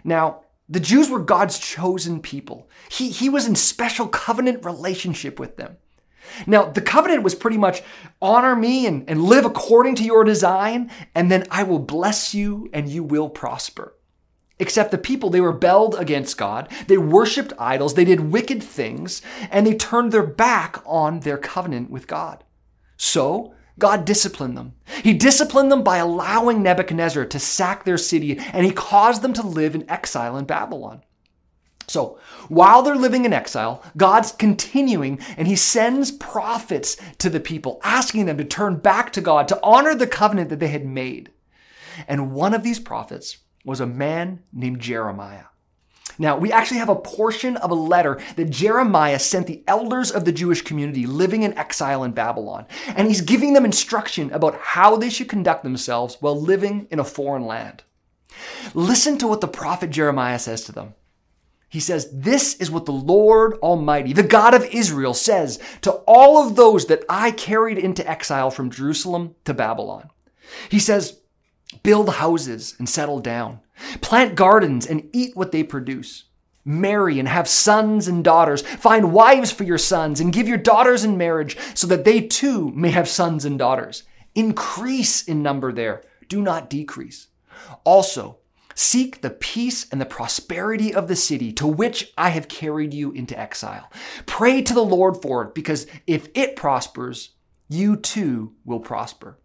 Now, 0.04 0.42
the 0.70 0.80
Jews 0.80 1.10
were 1.10 1.20
God's 1.20 1.60
chosen 1.60 2.22
people. 2.22 2.70
He, 2.90 3.10
he 3.10 3.30
was 3.30 3.48
in 3.48 3.56
special 3.56 4.08
covenant 4.08 4.66
relationship 4.66 5.40
with 5.40 5.58
them. 5.58 5.78
Now, 6.46 6.66
the 6.66 6.82
covenant 6.82 7.24
was 7.24 7.36
pretty 7.36 7.58
much 7.58 7.82
honor 8.22 8.56
me 8.56 8.86
and, 8.86 9.10
and 9.10 9.24
live 9.24 9.46
according 9.46 9.96
to 9.96 10.04
your 10.04 10.24
design, 10.24 10.92
and 11.16 11.32
then 11.32 11.46
I 11.52 11.64
will 11.64 11.80
bless 11.80 12.34
you 12.34 12.70
and 12.74 12.90
you 12.90 13.04
will 13.04 13.30
prosper. 13.30 13.94
Except 14.60 14.90
the 14.92 14.98
people, 14.98 15.30
they 15.30 15.42
rebelled 15.42 15.96
against 15.96 16.38
God, 16.38 16.72
they 16.88 16.98
worshiped 16.98 17.54
idols, 17.60 17.94
they 17.94 18.06
did 18.06 18.32
wicked 18.32 18.64
things, 18.64 19.22
and 19.52 19.68
they 19.68 19.76
turned 19.76 20.12
their 20.12 20.26
back 20.26 20.82
on 20.86 21.20
their 21.20 21.38
covenant 21.38 21.92
with 21.92 22.08
God. 22.08 22.44
So, 22.98 23.54
God 23.78 24.06
disciplined 24.06 24.58
them. 24.58 24.74
He 25.04 25.14
disciplined 25.14 25.72
them 25.72 25.84
by 25.84 25.98
allowing 25.98 26.64
Nebuchadnezzar 26.64 27.26
to 27.26 27.40
sack 27.40 27.84
their 27.84 27.98
city, 28.00 28.40
and 28.40 28.66
he 28.66 28.72
caused 28.72 29.22
them 29.22 29.34
to 29.34 29.46
live 29.46 29.76
in 29.76 29.88
exile 29.90 30.36
in 30.38 30.46
Babylon. 30.46 31.04
So 31.88 32.20
while 32.50 32.82
they're 32.82 32.96
living 32.96 33.24
in 33.24 33.32
exile, 33.32 33.82
God's 33.96 34.34
continuing 34.34 35.20
and 35.38 35.48
he 35.48 35.56
sends 35.56 36.12
prophets 36.12 36.98
to 37.20 37.30
the 37.30 37.40
people, 37.40 37.80
asking 37.84 38.26
them 38.26 38.38
to 38.38 38.44
turn 38.44 38.78
back 38.78 39.14
to 39.14 39.22
God, 39.22 39.48
to 39.48 39.60
honor 39.64 39.96
the 39.96 40.08
covenant 40.08 40.50
that 40.50 40.60
they 40.60 40.68
had 40.68 40.86
made. 40.86 41.32
And 42.08 42.34
one 42.34 42.54
of 42.54 42.64
these 42.64 42.80
prophets 42.80 43.38
was 43.64 43.80
a 43.80 43.86
man 43.86 44.44
named 44.52 44.82
Jeremiah. 44.82 45.46
Now, 46.20 46.38
we 46.38 46.52
actually 46.52 46.80
have 46.80 46.90
a 46.90 46.96
portion 46.96 47.58
of 47.58 47.70
a 47.70 47.76
letter 47.76 48.20
that 48.36 48.50
Jeremiah 48.50 49.20
sent 49.20 49.48
the 49.48 49.64
elders 49.68 50.12
of 50.12 50.26
the 50.26 50.32
Jewish 50.32 50.64
community 50.64 51.06
living 51.06 51.44
in 51.44 51.58
exile 51.58 52.04
in 52.04 52.12
Babylon. 52.12 52.66
And 52.88 53.08
he's 53.08 53.22
giving 53.22 53.54
them 53.54 53.66
instruction 53.66 54.32
about 54.32 54.56
how 54.60 54.96
they 54.98 55.10
should 55.10 55.30
conduct 55.30 55.64
themselves 55.64 56.18
while 56.20 56.40
living 56.40 56.88
in 56.90 57.00
a 57.00 57.04
foreign 57.04 57.46
land. 57.46 57.84
Listen 58.74 59.18
to 59.20 59.28
what 59.28 59.42
the 59.42 59.48
prophet 59.48 59.90
Jeremiah 59.92 60.40
says 60.40 60.64
to 60.66 60.72
them. 60.72 60.96
He 61.70 61.80
says, 61.80 62.10
This 62.12 62.56
is 62.56 62.72
what 62.72 62.86
the 62.86 62.92
Lord 62.92 63.54
Almighty, 63.56 64.14
the 64.14 64.24
God 64.24 64.54
of 64.54 64.66
Israel, 64.66 65.14
says 65.14 65.60
to 65.82 65.92
all 66.08 66.46
of 66.46 66.56
those 66.56 66.86
that 66.86 67.04
I 67.10 67.32
carried 67.32 67.78
into 67.78 68.10
exile 68.10 68.52
from 68.52 68.72
Jerusalem 68.72 69.36
to 69.46 69.54
Babylon. 69.54 70.10
He 70.70 70.80
says, 70.80 71.20
Build 71.84 72.10
houses 72.10 72.76
and 72.80 72.88
settle 72.88 73.20
down. 73.20 73.60
Plant 74.02 74.36
gardens 74.36 74.86
and 74.88 75.10
eat 75.14 75.36
what 75.36 75.52
they 75.52 75.64
produce. 75.64 76.24
Marry 76.64 77.20
and 77.20 77.28
have 77.28 77.48
sons 77.48 78.08
and 78.08 78.24
daughters. 78.24 78.62
Find 78.62 79.14
wives 79.14 79.52
for 79.52 79.64
your 79.64 79.78
sons 79.78 80.20
and 80.20 80.34
give 80.34 80.48
your 80.48 80.58
daughters 80.58 81.04
in 81.04 81.18
marriage 81.18 81.58
so 81.74 81.88
that 81.88 82.04
they 82.04 82.22
too 82.22 82.72
may 82.72 82.90
have 82.90 83.08
sons 83.08 83.46
and 83.46 83.58
daughters. 83.58 84.04
Increase 84.36 85.24
in 85.24 85.42
number 85.42 85.72
there. 85.72 86.04
Do 86.28 86.42
not 86.42 86.70
decrease. 86.70 87.28
Also, 87.84 88.38
seek 88.78 89.22
the 89.22 89.32
peace 89.32 89.88
and 89.92 90.00
the 90.00 90.06
prosperity 90.06 90.94
of 90.94 91.08
the 91.08 91.16
city 91.16 91.52
to 91.52 91.66
which 91.66 92.14
I 92.16 92.30
have 92.30 92.48
carried 92.48 92.94
you 92.94 93.12
into 93.12 93.38
exile. 93.38 93.92
Pray 94.28 94.62
to 94.62 94.74
the 94.74 94.86
Lord 94.86 95.20
for 95.20 95.44
it 95.44 95.56
because 95.56 95.88
if 96.06 96.30
it 96.36 96.56
prospers, 96.56 97.32
you 97.68 97.96
too 97.96 98.54
will 98.64 98.80
prosper. 98.80 99.40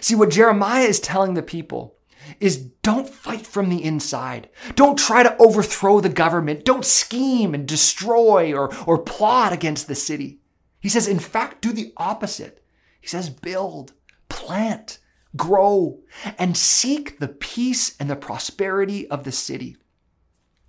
See, 0.00 0.14
what 0.14 0.30
Jeremiah 0.30 0.84
is 0.86 1.00
telling 1.00 1.34
the 1.34 1.42
people 1.42 1.96
is 2.40 2.56
don't 2.56 3.10
fight 3.10 3.46
from 3.46 3.68
the 3.68 3.84
inside. 3.84 4.48
Don't 4.74 4.98
try 4.98 5.22
to 5.22 5.36
overthrow 5.36 6.00
the 6.00 6.08
government. 6.08 6.64
Don't 6.64 6.84
scheme 6.84 7.54
and 7.54 7.68
destroy 7.68 8.54
or, 8.54 8.74
or 8.86 8.98
plot 8.98 9.52
against 9.52 9.86
the 9.86 9.94
city. 9.94 10.40
He 10.80 10.88
says, 10.88 11.06
in 11.06 11.18
fact, 11.18 11.60
do 11.60 11.72
the 11.72 11.92
opposite. 11.98 12.64
He 13.02 13.06
says, 13.06 13.28
build, 13.28 13.92
plant, 14.30 14.98
grow, 15.36 16.00
and 16.38 16.56
seek 16.56 17.18
the 17.18 17.28
peace 17.28 17.96
and 17.98 18.08
the 18.08 18.16
prosperity 18.16 19.08
of 19.08 19.24
the 19.24 19.32
city. 19.32 19.76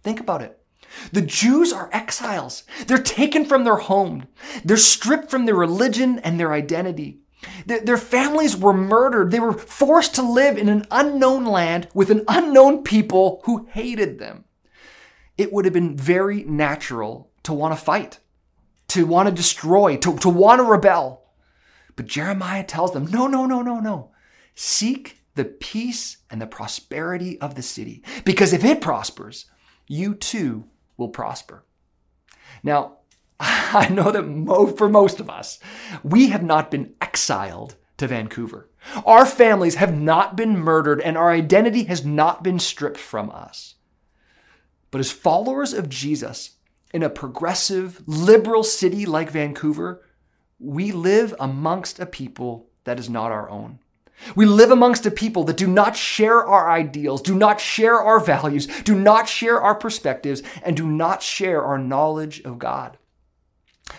Think 0.04 0.20
about 0.20 0.42
it. 0.42 0.60
The 1.12 1.22
Jews 1.22 1.74
are 1.74 1.90
exiles. 1.92 2.64
They're 2.88 2.98
taken 2.98 3.46
from 3.46 3.64
their 3.64 3.76
home. 3.76 4.28
They're 4.64 4.78
stripped 4.78 5.30
from 5.30 5.46
their 5.46 5.56
religion 5.56 6.20
and 6.20 6.40
their 6.40 6.54
identity. 6.54 7.20
Their 7.66 7.98
families 7.98 8.58
were 8.58 8.74
murdered. 8.74 9.32
They 9.32 9.40
were 9.40 9.54
forced 9.54 10.16
to 10.16 10.22
live 10.22 10.58
in 10.58 10.70
an 10.70 10.86
unknown 10.90 11.46
land 11.46 11.88
with 11.94 12.10
an 12.10 12.24
unknown 12.28 12.84
people 12.84 13.42
who 13.46 13.68
hated 13.72 14.18
them. 14.18 14.46
It 15.38 15.54
would 15.54 15.66
have 15.66 15.74
been 15.74 15.96
very 15.96 16.44
natural 16.44 17.32
to 17.44 17.54
want 17.54 17.78
to 17.78 17.84
fight, 17.84 18.20
to 18.90 19.06
want 19.06 19.30
to 19.30 19.36
destroy, 19.36 19.98
to, 19.98 20.18
to 20.18 20.30
want 20.30 20.60
to 20.60 20.64
rebel. 20.64 21.26
But 21.96 22.08
Jeremiah 22.08 22.64
tells 22.64 22.94
them, 22.94 23.06
no, 23.06 23.28
no, 23.28 23.46
no, 23.46 23.62
no, 23.62 23.80
no. 23.80 24.12
Seek 24.60 25.22
the 25.36 25.46
peace 25.46 26.18
and 26.32 26.42
the 26.42 26.48
prosperity 26.48 27.40
of 27.40 27.54
the 27.54 27.62
city, 27.62 28.02
because 28.26 28.54
if 28.54 28.66
it 28.66 28.82
prospers, 28.82 29.46
you 29.86 30.16
too 30.16 30.66
will 30.98 31.10
prosper. 31.10 31.64
Now, 32.64 32.98
I 33.40 33.88
know 33.90 34.10
that 34.10 34.76
for 34.76 34.90
most 34.90 35.20
of 35.20 35.30
us, 35.30 35.60
we 36.02 36.30
have 36.30 36.42
not 36.42 36.72
been 36.72 36.96
exiled 37.00 37.76
to 37.98 38.08
Vancouver. 38.08 38.68
Our 39.06 39.28
families 39.28 39.76
have 39.76 39.96
not 39.96 40.36
been 40.36 40.58
murdered 40.58 41.02
and 41.02 41.16
our 41.16 41.30
identity 41.30 41.84
has 41.84 42.04
not 42.04 42.44
been 42.44 42.58
stripped 42.58 42.98
from 42.98 43.30
us. 43.30 43.76
But 44.90 45.02
as 45.02 45.12
followers 45.12 45.72
of 45.72 45.88
Jesus 45.88 46.56
in 46.92 47.04
a 47.04 47.12
progressive, 47.12 48.02
liberal 48.08 48.64
city 48.64 49.06
like 49.06 49.30
Vancouver, 49.30 50.04
we 50.60 50.92
live 50.92 51.36
amongst 51.40 52.00
a 52.00 52.08
people 52.08 52.72
that 52.86 52.98
is 52.98 53.08
not 53.08 53.32
our 53.32 53.52
own. 53.52 53.78
We 54.36 54.46
live 54.46 54.72
amongst 54.72 55.06
a 55.06 55.12
people 55.12 55.44
that 55.46 55.58
do 55.58 55.68
not 55.68 55.96
share 55.96 56.46
our 56.46 56.70
ideals, 56.70 57.22
do 57.22 57.36
not 57.36 57.62
share 57.62 57.96
our 57.96 58.20
values, 58.20 58.68
do 58.84 58.96
not 58.96 59.30
share 59.30 59.62
our 59.62 59.76
perspectives, 59.76 60.42
and 60.64 60.76
do 60.76 60.88
not 60.88 61.22
share 61.22 61.64
our 61.64 61.78
knowledge 61.78 62.42
of 62.42 62.60
God. 62.60 62.98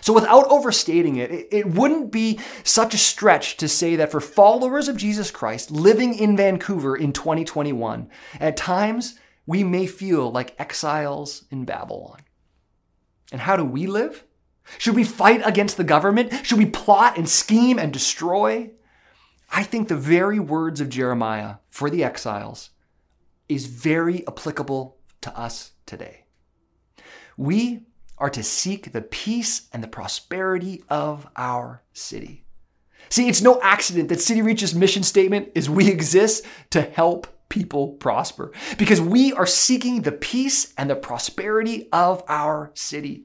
So, 0.01 0.13
without 0.13 0.47
overstating 0.49 1.15
it, 1.15 1.47
it 1.51 1.67
wouldn't 1.67 2.11
be 2.11 2.39
such 2.63 2.93
a 2.93 2.97
stretch 2.97 3.57
to 3.57 3.67
say 3.67 3.95
that 3.95 4.11
for 4.11 4.21
followers 4.21 4.87
of 4.87 4.97
Jesus 4.97 5.31
Christ 5.31 5.71
living 5.71 6.13
in 6.13 6.37
Vancouver 6.37 6.95
in 6.95 7.11
2021, 7.11 8.09
at 8.39 8.55
times 8.55 9.15
we 9.45 9.63
may 9.63 9.87
feel 9.87 10.31
like 10.31 10.59
exiles 10.59 11.45
in 11.49 11.65
Babylon. 11.65 12.19
And 13.31 13.41
how 13.41 13.55
do 13.55 13.65
we 13.65 13.87
live? 13.87 14.23
Should 14.77 14.95
we 14.95 15.03
fight 15.03 15.41
against 15.43 15.77
the 15.77 15.83
government? 15.83 16.45
Should 16.45 16.59
we 16.59 16.67
plot 16.67 17.17
and 17.17 17.27
scheme 17.27 17.79
and 17.79 17.91
destroy? 17.91 18.71
I 19.51 19.63
think 19.63 19.87
the 19.87 19.95
very 19.95 20.39
words 20.39 20.79
of 20.79 20.89
Jeremiah 20.89 21.55
for 21.69 21.89
the 21.89 22.03
exiles 22.03 22.69
is 23.47 23.65
very 23.65 24.25
applicable 24.27 24.97
to 25.21 25.37
us 25.37 25.71
today. 25.85 26.25
We 27.35 27.85
are 28.17 28.29
to 28.29 28.43
seek 28.43 28.91
the 28.91 29.01
peace 29.01 29.67
and 29.73 29.83
the 29.83 29.87
prosperity 29.87 30.83
of 30.89 31.27
our 31.35 31.83
city. 31.93 32.45
See, 33.09 33.27
it's 33.27 33.41
no 33.41 33.59
accident 33.61 34.09
that 34.09 34.21
City 34.21 34.41
Reach's 34.41 34.75
mission 34.75 35.03
statement 35.03 35.49
is 35.55 35.69
we 35.69 35.89
exist 35.89 36.45
to 36.71 36.81
help 36.81 37.27
people 37.49 37.93
prosper 37.93 38.51
because 38.77 39.01
we 39.01 39.33
are 39.33 39.47
seeking 39.47 40.01
the 40.01 40.11
peace 40.11 40.73
and 40.77 40.89
the 40.89 40.95
prosperity 40.95 41.89
of 41.91 42.23
our 42.27 42.71
city. 42.75 43.23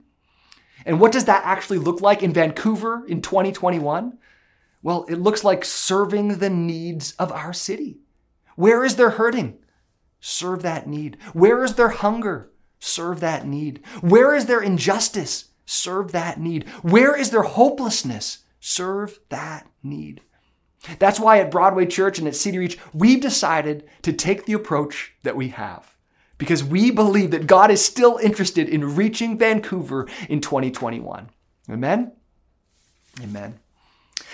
And 0.87 1.01
what 1.01 1.13
does 1.13 1.27
that 1.27 1.45
actually 1.45 1.79
look 1.79 2.01
like 2.01 2.23
in 2.23 2.33
Vancouver 2.33 3.05
in 3.07 3.21
2021? 3.21 4.19
Well, 4.85 5.07
it 5.09 5.17
looks 5.17 5.43
like 5.43 5.65
serving 5.65 6.39
the 6.39 6.51
needs 6.51 7.13
of 7.13 7.33
our 7.33 7.55
city. 7.55 8.01
Where 8.55 8.85
is 8.85 8.97
there 8.97 9.11
hurting? 9.11 9.57
Serve 10.21 10.61
that 10.63 10.87
need. 10.87 11.17
Where 11.33 11.65
is 11.65 11.75
there 11.75 11.89
hunger? 11.89 12.51
Serve 12.79 13.21
that 13.21 13.47
need. 13.47 13.81
Where 14.03 14.35
is 14.35 14.45
there 14.45 14.61
injustice? 14.61 15.47
Serve 15.65 16.13
that 16.13 16.39
need. 16.39 16.69
Where 16.83 17.19
is 17.19 17.31
there 17.31 17.43
hopelessness? 17.45 18.45
Serve 18.61 19.21
that 19.31 19.67
need. 19.83 20.21
That's 20.99 21.19
why 21.19 21.39
at 21.39 21.51
Broadway 21.51 21.87
Church 21.87 22.19
and 22.19 22.29
at 22.29 22.37
City 22.37 22.59
Reach, 22.59 22.79
we've 22.93 23.23
decided 23.23 23.89
to 24.03 24.13
take 24.13 24.45
the 24.45 24.53
approach 24.53 25.15
that 25.23 25.35
we 25.35 25.49
have 25.49 25.97
because 26.37 26.63
we 26.63 26.91
believe 26.91 27.31
that 27.31 27.47
God 27.47 27.71
is 27.71 27.83
still 27.83 28.19
interested 28.19 28.69
in 28.69 28.95
reaching 28.97 29.39
Vancouver 29.39 30.07
in 30.29 30.43
2021. 30.43 31.31
Amen? 31.71 32.13
Amen. 33.23 33.61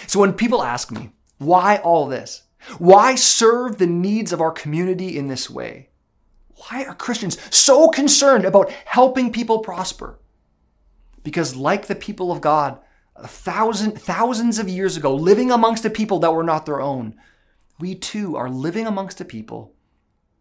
So 0.07 0.21
when 0.21 0.33
people 0.33 0.63
ask 0.63 0.91
me, 0.91 1.11
why 1.39 1.77
all 1.77 2.07
this? 2.07 2.43
Why 2.79 3.15
serve 3.15 3.79
the 3.79 3.87
needs 3.87 4.33
of 4.33 4.41
our 4.41 4.53
community 4.53 5.17
in 5.17 5.29
this 5.29 5.49
way? 5.49 5.89
Why 6.69 6.85
are 6.85 6.95
Christians 6.95 7.39
so 7.55 7.89
concerned 7.89 8.45
about 8.45 8.71
helping 8.85 9.33
people 9.33 9.61
prosper? 9.61 10.19
Because, 11.23 11.57
like 11.57 11.87
the 11.87 11.95
people 11.95 12.31
of 12.31 12.41
God, 12.41 12.79
a 13.17 13.29
thousand, 13.29 14.01
thousands 14.01 14.59
of 14.59 14.69
years 14.69 14.97
ago, 14.97 15.15
living 15.15 15.51
amongst 15.51 15.85
a 15.85 15.91
people 15.91 16.19
that 16.21 16.35
were 16.35 16.43
not 16.43 16.67
their 16.67 16.81
own, 16.81 17.15
we 17.79 17.95
too 17.95 18.37
are 18.37 18.51
living 18.51 18.87
amongst 18.87 19.21
a 19.21 19.25
people 19.25 19.75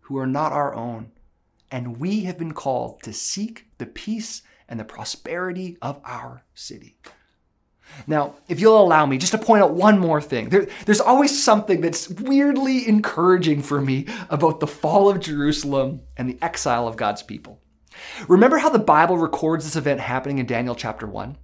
who 0.01 0.17
are 0.17 0.27
not 0.27 0.51
our 0.51 0.75
own. 0.75 1.11
And 1.71 1.99
we 1.99 2.23
have 2.23 2.37
been 2.37 2.53
called 2.53 3.01
to 3.03 3.13
seek 3.13 3.67
the 3.77 3.85
peace 3.85 4.41
and 4.67 4.79
the 4.79 4.85
prosperity 4.85 5.77
of 5.81 6.01
our 6.03 6.43
city. 6.53 6.97
Now, 8.07 8.35
if 8.47 8.59
you'll 8.59 8.81
allow 8.81 9.05
me 9.05 9.17
just 9.17 9.31
to 9.33 9.37
point 9.37 9.63
out 9.63 9.73
one 9.73 9.99
more 9.99 10.21
thing, 10.21 10.49
there, 10.49 10.67
there's 10.85 11.01
always 11.01 11.43
something 11.43 11.81
that's 11.81 12.09
weirdly 12.09 12.87
encouraging 12.87 13.61
for 13.61 13.81
me 13.81 14.07
about 14.29 14.59
the 14.59 14.67
fall 14.67 15.09
of 15.09 15.19
Jerusalem 15.19 16.01
and 16.17 16.29
the 16.29 16.37
exile 16.41 16.87
of 16.87 16.97
God's 16.97 17.23
people. 17.23 17.61
Remember 18.27 18.57
how 18.57 18.69
the 18.69 18.79
Bible 18.79 19.17
records 19.17 19.65
this 19.65 19.75
event 19.75 19.99
happening 19.99 20.39
in 20.39 20.45
Daniel 20.45 20.75
chapter 20.75 21.05
1? 21.05 21.37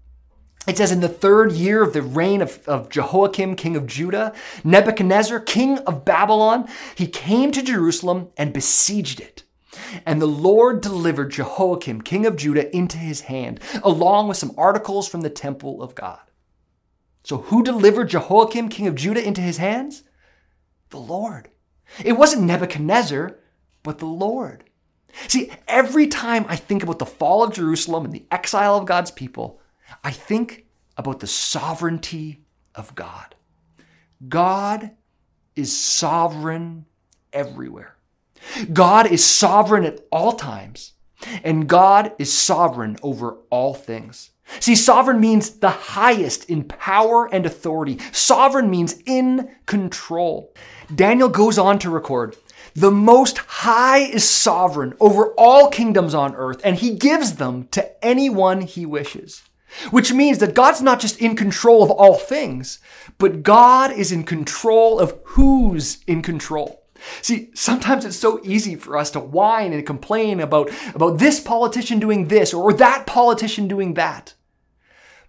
It 0.67 0.77
says, 0.77 0.91
In 0.91 1.01
the 1.01 1.09
third 1.09 1.51
year 1.51 1.83
of 1.83 1.93
the 1.93 2.01
reign 2.01 2.41
of, 2.41 2.67
of 2.67 2.89
Jehoiakim, 2.89 3.55
king 3.55 3.75
of 3.75 3.85
Judah, 3.85 4.33
Nebuchadnezzar, 4.63 5.39
king 5.41 5.77
of 5.79 6.05
Babylon, 6.05 6.67
he 6.95 7.07
came 7.07 7.51
to 7.51 7.61
Jerusalem 7.61 8.29
and 8.37 8.53
besieged 8.53 9.19
it. 9.19 9.43
And 10.05 10.21
the 10.21 10.27
Lord 10.27 10.81
delivered 10.81 11.31
Jehoiakim, 11.31 12.01
king 12.01 12.25
of 12.25 12.37
Judah, 12.37 12.73
into 12.75 12.97
his 12.97 13.21
hand, 13.21 13.59
along 13.83 14.27
with 14.27 14.37
some 14.37 14.53
articles 14.57 15.07
from 15.07 15.21
the 15.21 15.29
temple 15.29 15.83
of 15.83 15.95
God. 15.95 16.19
So, 17.25 17.39
who 17.39 17.63
delivered 17.63 18.09
Jehoiakim, 18.09 18.69
king 18.69 18.85
of 18.85 18.93
Judah, 18.93 19.25
into 19.25 19.41
his 19.41 19.57
hands? 19.57 20.03
The 20.91 20.99
Lord. 20.99 21.49
It 22.03 22.13
wasn't 22.13 22.43
Nebuchadnezzar, 22.43 23.35
but 23.81 23.97
the 23.97 24.05
Lord. 24.05 24.63
See, 25.27 25.49
every 25.67 26.05
time 26.05 26.45
I 26.47 26.55
think 26.55 26.83
about 26.83 26.99
the 26.99 27.05
fall 27.07 27.43
of 27.43 27.51
Jerusalem 27.51 28.05
and 28.05 28.13
the 28.13 28.27
exile 28.29 28.77
of 28.77 28.85
God's 28.85 29.09
people, 29.09 29.59
I 30.03 30.11
think 30.11 30.67
about 30.97 31.19
the 31.19 31.25
sovereignty 31.25 32.43
of 32.75 32.93
God. 32.93 33.33
God 34.29 34.91
is 35.55 35.75
sovereign 35.75 36.85
everywhere. 37.33 37.95
God 38.71 39.11
is 39.11 39.25
sovereign 39.25 39.83
at 39.83 40.05
all 40.11 40.33
times, 40.33 40.93
And 41.43 41.67
God 41.67 42.13
is 42.19 42.31
sovereign 42.31 42.97
over 43.01 43.37
all 43.49 43.73
things. 43.73 44.29
See, 44.59 44.75
sovereign 44.75 45.19
means 45.19 45.49
the 45.51 45.69
highest 45.69 46.49
in 46.49 46.63
power 46.63 47.25
and 47.33 47.45
authority. 47.45 47.99
Sovereign 48.11 48.69
means 48.69 48.95
in 49.05 49.49
control. 49.65 50.53
Daniel 50.93 51.29
goes 51.29 51.57
on 51.57 51.79
to 51.79 51.89
record, 51.89 52.35
the 52.75 52.91
Most 52.91 53.37
High 53.37 53.99
is 53.99 54.27
sovereign 54.27 54.95
over 54.99 55.33
all 55.37 55.69
kingdoms 55.69 56.13
on 56.13 56.35
earth, 56.35 56.59
and 56.63 56.75
he 56.75 56.95
gives 56.95 57.35
them 57.35 57.67
to 57.71 58.05
anyone 58.05 58.61
he 58.61 58.85
wishes. 58.85 59.43
Which 59.91 60.13
means 60.13 60.37
that 60.37 60.55
God's 60.55 60.81
not 60.81 60.99
just 60.99 61.19
in 61.19 61.35
control 61.35 61.83
of 61.83 61.91
all 61.91 62.15
things, 62.15 62.79
but 63.17 63.43
God 63.43 63.91
is 63.91 64.11
in 64.11 64.23
control 64.23 64.99
of 64.99 65.19
who's 65.23 66.03
in 66.05 66.21
control. 66.21 66.84
See, 67.21 67.49
sometimes 67.53 68.05
it's 68.05 68.17
so 68.17 68.39
easy 68.43 68.75
for 68.75 68.97
us 68.97 69.11
to 69.11 69.19
whine 69.19 69.73
and 69.73 69.85
complain 69.85 70.39
about, 70.39 70.69
about 70.93 71.19
this 71.19 71.39
politician 71.39 71.99
doing 71.99 72.27
this 72.27 72.53
or 72.53 72.73
that 72.73 73.05
politician 73.05 73.67
doing 73.67 73.93
that. 73.95 74.33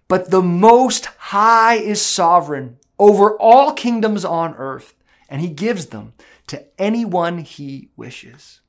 But 0.07 0.31
the 0.31 0.41
Most 0.41 1.05
High 1.05 1.75
is 1.75 2.01
sovereign 2.01 2.77
over 2.97 3.37
all 3.37 3.73
kingdoms 3.73 4.23
on 4.23 4.55
earth, 4.55 4.95
and 5.29 5.41
he 5.41 5.49
gives 5.49 5.87
them 5.87 6.13
to 6.47 6.65
anyone 6.79 7.39
he 7.39 7.89
wishes. 7.97 8.61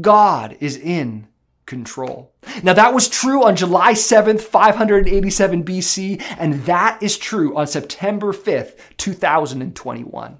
God 0.00 0.56
is 0.60 0.76
in 0.76 1.28
control. 1.64 2.32
Now 2.62 2.74
that 2.74 2.94
was 2.94 3.08
true 3.08 3.44
on 3.44 3.56
July 3.56 3.92
7th, 3.92 4.40
587 4.40 5.64
BC, 5.64 6.22
and 6.38 6.64
that 6.64 7.02
is 7.02 7.18
true 7.18 7.56
on 7.56 7.66
September 7.66 8.32
5th, 8.32 8.78
2021. 8.96 10.38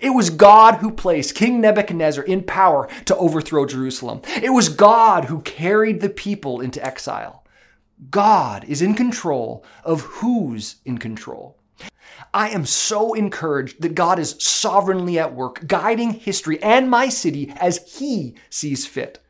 It 0.00 0.10
was 0.10 0.30
God 0.30 0.76
who 0.76 0.90
placed 0.90 1.34
King 1.34 1.60
Nebuchadnezzar 1.60 2.24
in 2.24 2.42
power 2.42 2.88
to 3.04 3.16
overthrow 3.16 3.66
Jerusalem. 3.66 4.22
It 4.42 4.50
was 4.50 4.68
God 4.68 5.26
who 5.26 5.42
carried 5.42 6.00
the 6.00 6.08
people 6.08 6.60
into 6.60 6.84
exile. 6.84 7.44
God 8.10 8.64
is 8.64 8.82
in 8.82 8.94
control 8.94 9.64
of 9.84 10.02
who's 10.02 10.76
in 10.84 10.98
control. 10.98 11.58
I 12.32 12.50
am 12.50 12.66
so 12.66 13.14
encouraged 13.14 13.82
that 13.82 13.94
God 13.94 14.18
is 14.18 14.36
sovereignly 14.38 15.18
at 15.18 15.34
work, 15.34 15.66
guiding 15.66 16.12
history 16.12 16.62
and 16.62 16.90
my 16.90 17.08
city 17.08 17.52
as 17.56 17.98
He 17.98 18.36
sees 18.50 18.86
fit. 18.86 19.20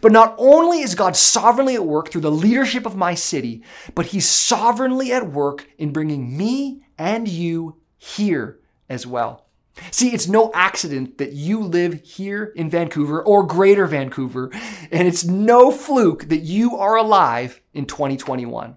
But 0.00 0.12
not 0.12 0.34
only 0.36 0.80
is 0.80 0.94
God 0.94 1.16
sovereignly 1.16 1.74
at 1.74 1.86
work 1.86 2.10
through 2.10 2.20
the 2.22 2.30
leadership 2.30 2.86
of 2.86 2.96
my 2.96 3.14
city, 3.14 3.62
but 3.94 4.06
He's 4.06 4.28
sovereignly 4.28 5.12
at 5.12 5.30
work 5.30 5.66
in 5.78 5.92
bringing 5.92 6.36
me 6.36 6.82
and 6.98 7.28
you 7.28 7.76
here 7.96 8.58
as 8.88 9.06
well. 9.06 9.46
See, 9.90 10.12
it's 10.12 10.28
no 10.28 10.50
accident 10.52 11.18
that 11.18 11.32
you 11.32 11.60
live 11.60 12.02
here 12.02 12.52
in 12.56 12.70
Vancouver 12.70 13.22
or 13.22 13.46
Greater 13.46 13.86
Vancouver, 13.86 14.50
and 14.90 15.06
it's 15.08 15.24
no 15.24 15.70
fluke 15.70 16.28
that 16.28 16.40
you 16.40 16.76
are 16.76 16.96
alive 16.96 17.60
in 17.72 17.86
2021. 17.86 18.76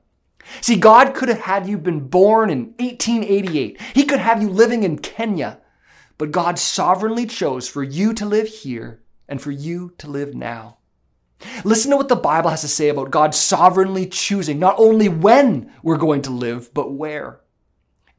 See, 0.61 0.75
God 0.75 1.13
could 1.13 1.29
have 1.29 1.41
had 1.41 1.67
you 1.67 1.77
been 1.77 2.07
born 2.07 2.49
in 2.49 2.73
1888. 2.79 3.81
He 3.93 4.05
could 4.05 4.19
have 4.19 4.41
you 4.41 4.49
living 4.49 4.83
in 4.83 4.99
Kenya, 4.99 5.59
but 6.17 6.31
God 6.31 6.59
sovereignly 6.59 7.25
chose 7.25 7.67
for 7.67 7.83
you 7.83 8.13
to 8.13 8.25
live 8.25 8.47
here 8.47 9.01
and 9.27 9.41
for 9.41 9.51
you 9.51 9.93
to 9.97 10.09
live 10.09 10.35
now. 10.35 10.77
Listen 11.63 11.91
to 11.91 11.97
what 11.97 12.07
the 12.07 12.15
Bible 12.15 12.49
has 12.49 12.61
to 12.61 12.67
say 12.67 12.89
about 12.89 13.11
God 13.11 13.35
sovereignly 13.35 14.05
choosing 14.05 14.59
not 14.59 14.75
only 14.77 15.09
when 15.09 15.71
we're 15.81 15.97
going 15.97 16.21
to 16.23 16.29
live, 16.29 16.73
but 16.73 16.93
where. 16.93 17.41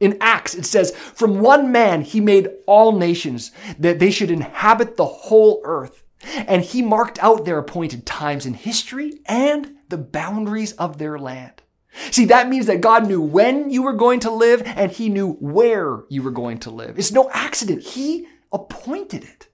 In 0.01 0.17
Acts, 0.21 0.55
it 0.55 0.67
says, 0.67 0.95
From 0.95 1.41
one 1.41 1.71
man 1.73 2.03
he 2.03 2.21
made 2.21 2.51
all 2.67 2.93
nations, 2.93 3.53
that 3.79 3.99
they 3.99 4.11
should 4.11 4.31
inhabit 4.31 4.97
the 4.97 5.07
whole 5.07 5.61
earth. 5.65 6.03
And 6.47 6.63
he 6.63 6.83
marked 6.83 7.23
out 7.23 7.45
their 7.45 7.59
appointed 7.59 8.07
times 8.07 8.47
in 8.47 8.55
history 8.55 9.21
and 9.27 9.77
the 9.89 9.99
boundaries 9.99 10.73
of 10.73 10.99
their 10.99 11.19
land. 11.19 11.63
See, 12.11 12.25
that 12.27 12.49
means 12.49 12.67
that 12.67 12.81
God 12.81 13.07
knew 13.07 13.21
when 13.21 13.71
you 13.71 13.83
were 13.83 13.93
going 13.93 14.21
to 14.21 14.31
live 14.31 14.63
and 14.65 14.91
he 14.91 15.09
knew 15.09 15.33
where 15.35 16.03
you 16.09 16.23
were 16.23 16.31
going 16.31 16.59
to 16.61 16.71
live. 16.71 16.99
It's 16.99 17.13
no 17.13 17.31
accident. 17.33 17.83
He 17.83 18.27
appointed 18.53 19.23
it. 19.23 19.49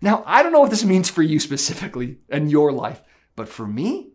Now, 0.00 0.22
I 0.26 0.42
don't 0.42 0.52
know 0.52 0.60
what 0.60 0.70
this 0.70 0.84
means 0.84 1.08
for 1.08 1.22
you 1.22 1.40
specifically 1.40 2.18
and 2.28 2.50
your 2.50 2.70
life, 2.70 3.02
but 3.34 3.48
for 3.48 3.66
me, 3.66 4.10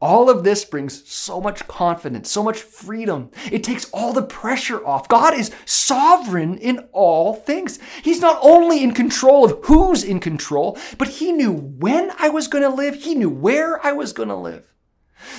all 0.00 0.30
of 0.30 0.44
this 0.44 0.64
brings 0.64 1.08
so 1.08 1.40
much 1.40 1.66
confidence, 1.66 2.30
so 2.30 2.42
much 2.42 2.60
freedom. 2.60 3.30
It 3.50 3.64
takes 3.64 3.90
all 3.90 4.12
the 4.12 4.22
pressure 4.22 4.84
off. 4.86 5.08
God 5.08 5.34
is 5.34 5.50
sovereign 5.64 6.56
in 6.58 6.88
all 6.92 7.34
things. 7.34 7.80
He's 8.02 8.20
not 8.20 8.38
only 8.40 8.82
in 8.82 8.92
control 8.92 9.44
of 9.44 9.58
who's 9.64 10.04
in 10.04 10.20
control, 10.20 10.78
but 10.98 11.08
He 11.08 11.32
knew 11.32 11.52
when 11.52 12.12
I 12.18 12.28
was 12.28 12.46
going 12.46 12.62
to 12.62 12.70
live, 12.70 12.94
He 12.94 13.14
knew 13.14 13.30
where 13.30 13.84
I 13.84 13.92
was 13.92 14.12
going 14.12 14.28
to 14.28 14.36
live. 14.36 14.64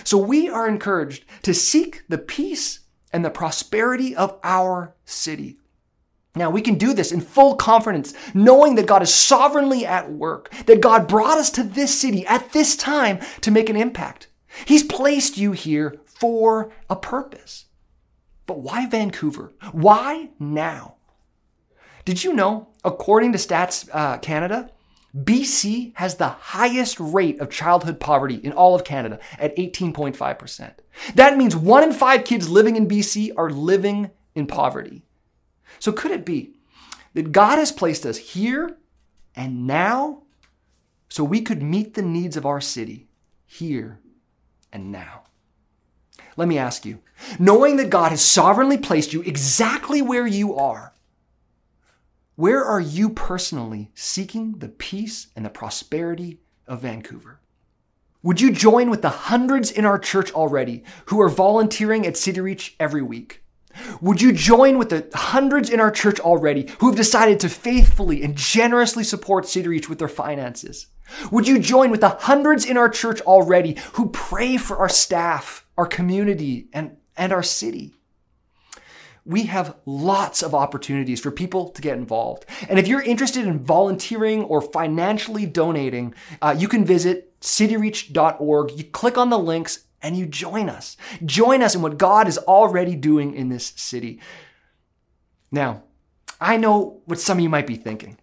So 0.04 0.18
we 0.18 0.50
are 0.50 0.68
encouraged 0.68 1.24
to 1.44 1.54
seek 1.54 2.04
the 2.10 2.18
peace 2.18 2.82
and 3.14 3.24
the 3.24 3.30
prosperity 3.30 4.16
of 4.16 4.38
our 4.44 4.96
city. 5.06 5.58
Now, 6.36 6.50
we 6.50 6.62
can 6.62 6.76
do 6.76 6.94
this 6.94 7.12
in 7.12 7.22
full 7.22 7.56
confidence, 7.56 8.14
knowing 8.34 8.76
that 8.76 8.86
God 8.86 9.02
is 9.02 9.14
sovereignly 9.14 9.86
at 9.86 10.12
work, 10.12 10.52
that 10.68 10.82
God 10.82 11.08
brought 11.08 11.38
us 11.38 11.50
to 11.52 11.64
this 11.64 12.00
city 12.00 12.26
at 12.28 12.52
this 12.52 12.76
time 12.76 13.20
to 13.42 13.52
make 13.52 13.70
an 13.70 13.76
impact. 13.76 14.29
He's 14.66 14.84
placed 14.84 15.38
you 15.38 15.52
here 15.52 16.00
for 16.06 16.72
a 16.90 16.96
purpose. 16.96 17.66
But 18.46 18.62
why 18.62 18.88
Vancouver? 18.88 19.54
Why 19.72 20.30
now? 20.40 20.96
Did 22.06 22.24
you 22.24 22.34
know, 22.34 22.70
according 22.84 23.32
to 23.34 23.38
Stats 23.38 23.88
uh, 23.94 24.18
Canada, 24.18 24.72
BC 25.16 25.94
has 25.96 26.16
the 26.16 26.30
highest 26.30 27.00
rate 27.00 27.40
of 27.40 27.50
childhood 27.50 28.00
poverty 28.00 28.36
in 28.36 28.52
all 28.52 28.76
of 28.76 28.84
Canada 28.84 29.20
at 29.38 29.56
18.5%. 29.56 30.74
That 31.16 31.38
means 31.38 31.56
one 31.56 31.84
in 31.84 31.94
five 31.94 32.24
kids 32.24 32.50
living 32.50 32.76
in 32.76 32.88
BC 32.88 33.32
are 33.38 33.50
living 33.50 34.12
in 34.36 34.48
poverty. 34.48 35.04
So 35.80 35.92
could 35.92 36.12
it 36.12 36.26
be 36.26 36.56
that 37.14 37.32
God 37.32 37.58
has 37.58 37.72
placed 37.72 38.06
us 38.06 38.18
here 38.18 38.78
and 39.36 39.66
now 39.66 40.24
so 41.10 41.24
we 41.24 41.42
could 41.42 41.64
meet 41.64 41.96
the 41.96 42.02
needs 42.02 42.38
of 42.38 42.46
our 42.46 42.62
city 42.62 43.08
here 43.46 44.00
and 44.72 44.92
now. 44.92 45.24
Let 46.38 46.48
me 46.48 46.58
ask 46.58 46.86
you, 46.86 47.00
knowing 47.38 47.78
that 47.78 47.90
God 47.90 48.12
has 48.12 48.24
sovereignly 48.24 48.78
placed 48.78 49.14
you 49.14 49.22
exactly 49.22 50.02
where 50.02 50.28
you 50.28 50.56
are, 50.56 50.94
where 52.36 52.64
are 52.64 52.80
you 52.80 53.10
personally 53.10 53.92
seeking 53.94 54.60
the 54.60 54.70
peace 54.70 55.28
and 55.36 55.44
the 55.44 55.50
prosperity 55.50 56.40
of 56.68 56.82
Vancouver? 56.82 57.42
Would 58.24 58.40
you 58.40 58.52
join 58.52 58.90
with 58.90 59.02
the 59.02 59.10
hundreds 59.10 59.72
in 59.72 59.86
our 59.86 60.00
church 60.00 60.32
already 60.32 60.84
who 61.08 61.20
are 61.20 61.30
volunteering 61.30 62.08
at 62.08 62.16
City 62.16 62.40
Reach 62.40 62.76
every 62.80 63.02
week? 63.02 63.44
Would 64.02 64.22
you 64.22 64.32
join 64.32 64.78
with 64.78 64.90
the 64.90 65.10
hundreds 65.14 65.70
in 65.70 65.80
our 65.80 65.92
church 65.92 66.20
already 66.20 66.70
who 66.80 66.88
have 66.88 66.96
decided 66.96 67.40
to 67.42 67.50
faithfully 67.50 68.24
and 68.24 68.36
generously 68.36 69.04
support 69.04 69.48
City 69.48 69.68
Reach 69.68 69.90
with 69.90 70.00
their 70.00 70.08
finances? 70.08 70.88
Would 71.32 71.48
you 71.48 71.60
join 71.60 71.92
with 71.92 72.02
the 72.02 72.10
hundreds 72.10 72.66
in 72.66 72.78
our 72.78 72.90
church 72.90 73.22
already 73.22 73.78
who 73.94 74.10
pray 74.10 74.58
for 74.58 74.78
our 74.78 74.90
staff, 74.90 75.66
our 75.78 75.86
community, 75.86 76.68
and, 76.74 76.98
and 77.18 77.34
our 77.34 77.44
city? 77.44 77.94
We 79.26 79.44
have 79.44 79.76
lots 79.86 80.42
of 80.42 80.56
opportunities 80.56 81.20
for 81.20 81.30
people 81.30 81.70
to 81.70 81.82
get 81.82 81.98
involved. 81.98 82.46
And 82.68 82.80
if 82.80 82.88
you're 82.88 83.02
interested 83.02 83.46
in 83.46 83.60
volunteering 83.60 84.44
or 84.44 84.62
financially 84.62 85.46
donating, 85.46 86.16
uh, 86.42 86.56
you 86.58 86.68
can 86.68 86.86
visit 86.86 87.40
cityreach.org. 87.42 88.72
You 88.72 88.84
click 88.86 89.18
on 89.18 89.30
the 89.30 89.38
links 89.38 89.86
and 90.02 90.18
you 90.18 90.26
join 90.26 90.70
us. 90.70 90.98
Join 91.26 91.62
us 91.62 91.76
in 91.76 91.82
what 91.82 91.98
God 91.98 92.28
is 92.28 92.38
already 92.38 92.96
doing 92.96 93.34
in 93.34 93.50
this 93.50 93.74
city. 93.76 94.20
Now, 95.52 95.84
I 96.40 96.58
know 96.58 97.02
what 97.06 97.20
some 97.20 97.38
of 97.38 97.44
you 97.44 97.50
might 97.50 97.68
be 97.68 97.76
thinking. 97.76 98.18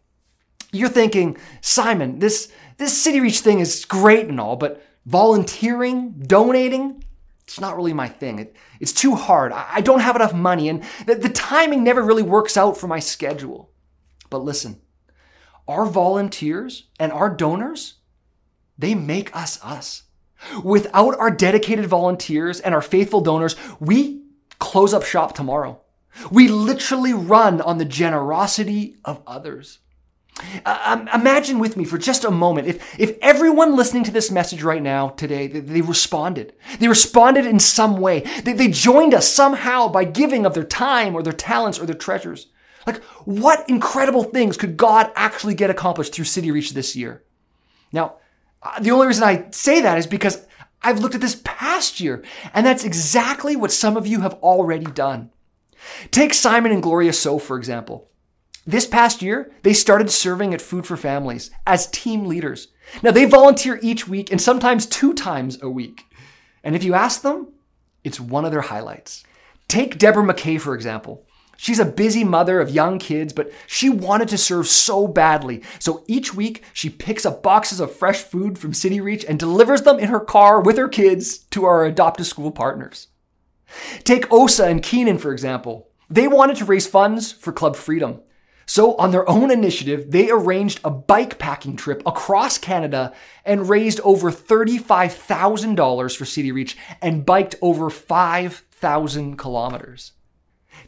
You're 0.72 0.88
thinking, 0.88 1.36
Simon, 1.60 2.18
this, 2.18 2.52
this 2.76 2.96
City 3.00 3.20
Reach 3.20 3.40
thing 3.40 3.60
is 3.60 3.84
great 3.84 4.28
and 4.28 4.40
all, 4.40 4.56
but 4.56 4.84
volunteering, 5.04 6.12
donating, 6.12 7.04
it's 7.46 7.60
not 7.60 7.76
really 7.76 7.92
my 7.92 8.08
thing. 8.08 8.40
It, 8.40 8.56
it's 8.80 8.92
too 8.92 9.14
hard. 9.14 9.52
I, 9.52 9.66
I, 9.74 9.80
don't 9.80 10.00
have 10.00 10.16
enough 10.16 10.34
money, 10.34 10.68
and 10.68 10.82
the, 11.06 11.14
the 11.14 11.28
timing 11.28 11.84
never 11.84 12.02
really 12.02 12.24
works 12.24 12.56
out 12.56 12.76
for 12.76 12.88
my 12.88 12.98
schedule. 12.98 13.70
But 14.30 14.38
listen, 14.38 14.80
our 15.68 15.86
volunteers 15.86 16.88
and 16.98 17.12
our 17.12 17.30
donors, 17.30 17.94
they 18.76 18.96
make 18.96 19.34
us 19.34 19.62
us. 19.62 20.02
Without 20.62 21.18
our 21.18 21.30
dedicated 21.30 21.86
volunteers 21.86 22.60
and 22.60 22.74
our 22.74 22.82
faithful 22.82 23.20
donors, 23.20 23.56
we 23.80 24.22
close 24.58 24.94
up 24.94 25.04
shop 25.04 25.34
tomorrow. 25.34 25.80
We 26.30 26.48
literally 26.48 27.12
run 27.12 27.60
on 27.60 27.78
the 27.78 27.84
generosity 27.84 28.96
of 29.04 29.22
others. 29.26 29.80
Uh, 30.66 30.78
um, 30.84 31.08
imagine 31.18 31.58
with 31.58 31.78
me 31.78 31.84
for 31.86 31.96
just 31.96 32.22
a 32.22 32.30
moment 32.30 32.68
if, 32.68 33.00
if 33.00 33.16
everyone 33.22 33.74
listening 33.74 34.04
to 34.04 34.10
this 34.10 34.30
message 34.30 34.62
right 34.62 34.82
now 34.82 35.08
today 35.08 35.46
they, 35.46 35.60
they 35.60 35.80
responded 35.80 36.52
they 36.78 36.88
responded 36.88 37.46
in 37.46 37.58
some 37.58 37.96
way 37.96 38.20
they, 38.44 38.52
they 38.52 38.68
joined 38.68 39.14
us 39.14 39.26
somehow 39.26 39.88
by 39.88 40.04
giving 40.04 40.44
of 40.44 40.52
their 40.52 40.62
time 40.62 41.14
or 41.14 41.22
their 41.22 41.32
talents 41.32 41.78
or 41.78 41.86
their 41.86 41.94
treasures 41.94 42.48
like 42.86 43.02
what 43.24 43.66
incredible 43.66 44.24
things 44.24 44.58
could 44.58 44.76
god 44.76 45.10
actually 45.16 45.54
get 45.54 45.70
accomplished 45.70 46.14
through 46.14 46.26
city 46.26 46.50
reach 46.50 46.74
this 46.74 46.94
year 46.94 47.24
now 47.90 48.16
Uh, 48.66 48.80
the 48.80 48.90
only 48.90 49.06
reason 49.06 49.22
I 49.22 49.46
say 49.50 49.80
that 49.80 49.98
is 49.98 50.06
because 50.06 50.44
I've 50.82 50.98
looked 50.98 51.14
at 51.14 51.20
this 51.20 51.40
past 51.44 52.00
year, 52.00 52.24
and 52.52 52.66
that's 52.66 52.84
exactly 52.84 53.54
what 53.54 53.70
some 53.70 53.96
of 53.96 54.06
you 54.06 54.22
have 54.22 54.34
already 54.34 54.86
done. 54.86 55.30
Take 56.10 56.34
Simon 56.34 56.72
and 56.72 56.82
Gloria 56.82 57.12
So, 57.12 57.38
for 57.38 57.56
example. 57.56 58.10
This 58.66 58.86
past 58.86 59.22
year, 59.22 59.52
they 59.62 59.72
started 59.72 60.10
serving 60.10 60.52
at 60.52 60.60
Food 60.60 60.86
for 60.86 60.96
Families 60.96 61.52
as 61.66 61.86
team 61.88 62.26
leaders. 62.26 62.68
Now, 63.02 63.12
they 63.12 63.24
volunteer 63.24 63.78
each 63.80 64.08
week 64.08 64.32
and 64.32 64.40
sometimes 64.40 64.86
two 64.86 65.14
times 65.14 65.62
a 65.62 65.70
week. 65.70 66.04
And 66.64 66.74
if 66.74 66.82
you 66.82 66.94
ask 66.94 67.22
them, 67.22 67.52
it's 68.02 68.18
one 68.18 68.44
of 68.44 68.50
their 68.50 68.62
highlights. 68.62 69.22
Take 69.68 69.98
Deborah 69.98 70.24
McKay, 70.24 70.60
for 70.60 70.74
example. 70.74 71.25
She's 71.56 71.78
a 71.78 71.84
busy 71.84 72.24
mother 72.24 72.60
of 72.60 72.70
young 72.70 72.98
kids, 72.98 73.32
but 73.32 73.52
she 73.66 73.88
wanted 73.88 74.28
to 74.28 74.38
serve 74.38 74.66
so 74.66 75.08
badly. 75.08 75.62
So 75.78 76.04
each 76.06 76.34
week, 76.34 76.62
she 76.72 76.90
picks 76.90 77.24
up 77.24 77.42
boxes 77.42 77.80
of 77.80 77.94
fresh 77.94 78.22
food 78.22 78.58
from 78.58 78.74
City 78.74 79.00
Reach 79.00 79.24
and 79.24 79.38
delivers 79.38 79.82
them 79.82 79.98
in 79.98 80.08
her 80.08 80.20
car 80.20 80.60
with 80.60 80.76
her 80.76 80.88
kids 80.88 81.38
to 81.50 81.64
our 81.64 81.84
adoptive 81.84 82.26
school 82.26 82.50
partners. 82.50 83.08
Take 84.04 84.32
Osa 84.32 84.66
and 84.66 84.82
Keenan, 84.82 85.18
for 85.18 85.32
example. 85.32 85.88
They 86.08 86.28
wanted 86.28 86.56
to 86.58 86.64
raise 86.64 86.86
funds 86.86 87.32
for 87.32 87.52
Club 87.52 87.74
Freedom. 87.76 88.20
So, 88.68 88.96
on 88.96 89.12
their 89.12 89.28
own 89.28 89.52
initiative, 89.52 90.10
they 90.10 90.28
arranged 90.28 90.80
a 90.82 90.90
bike 90.90 91.38
packing 91.38 91.76
trip 91.76 92.02
across 92.04 92.58
Canada 92.58 93.12
and 93.44 93.68
raised 93.68 94.00
over 94.00 94.32
$35,000 94.32 96.16
for 96.16 96.24
City 96.24 96.50
Reach 96.50 96.76
and 97.00 97.24
biked 97.24 97.54
over 97.62 97.90
5,000 97.90 99.36
kilometers. 99.38 100.12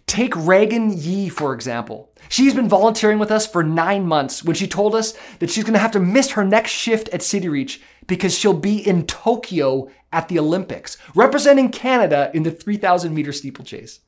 Take 0.06 0.34
Regan 0.36 0.90
Yee, 0.96 1.28
for 1.28 1.54
example. 1.54 2.10
She's 2.28 2.54
been 2.54 2.68
volunteering 2.68 3.18
with 3.18 3.30
us 3.30 3.46
for 3.46 3.62
nine 3.62 4.06
months 4.06 4.42
when 4.42 4.56
she 4.56 4.66
told 4.66 4.94
us 4.94 5.14
that 5.38 5.50
she's 5.50 5.64
going 5.64 5.74
to 5.74 5.78
have 5.78 5.92
to 5.92 6.00
miss 6.00 6.30
her 6.30 6.44
next 6.44 6.70
shift 6.70 7.08
at 7.10 7.22
City 7.22 7.48
Reach 7.48 7.80
because 8.06 8.36
she'll 8.36 8.54
be 8.54 8.78
in 8.86 9.06
Tokyo 9.06 9.90
at 10.12 10.28
the 10.28 10.38
Olympics, 10.38 10.96
representing 11.14 11.70
Canada 11.70 12.30
in 12.34 12.42
the 12.42 12.50
3,000 12.50 13.14
meter 13.14 13.32
steeplechase. 13.32 14.00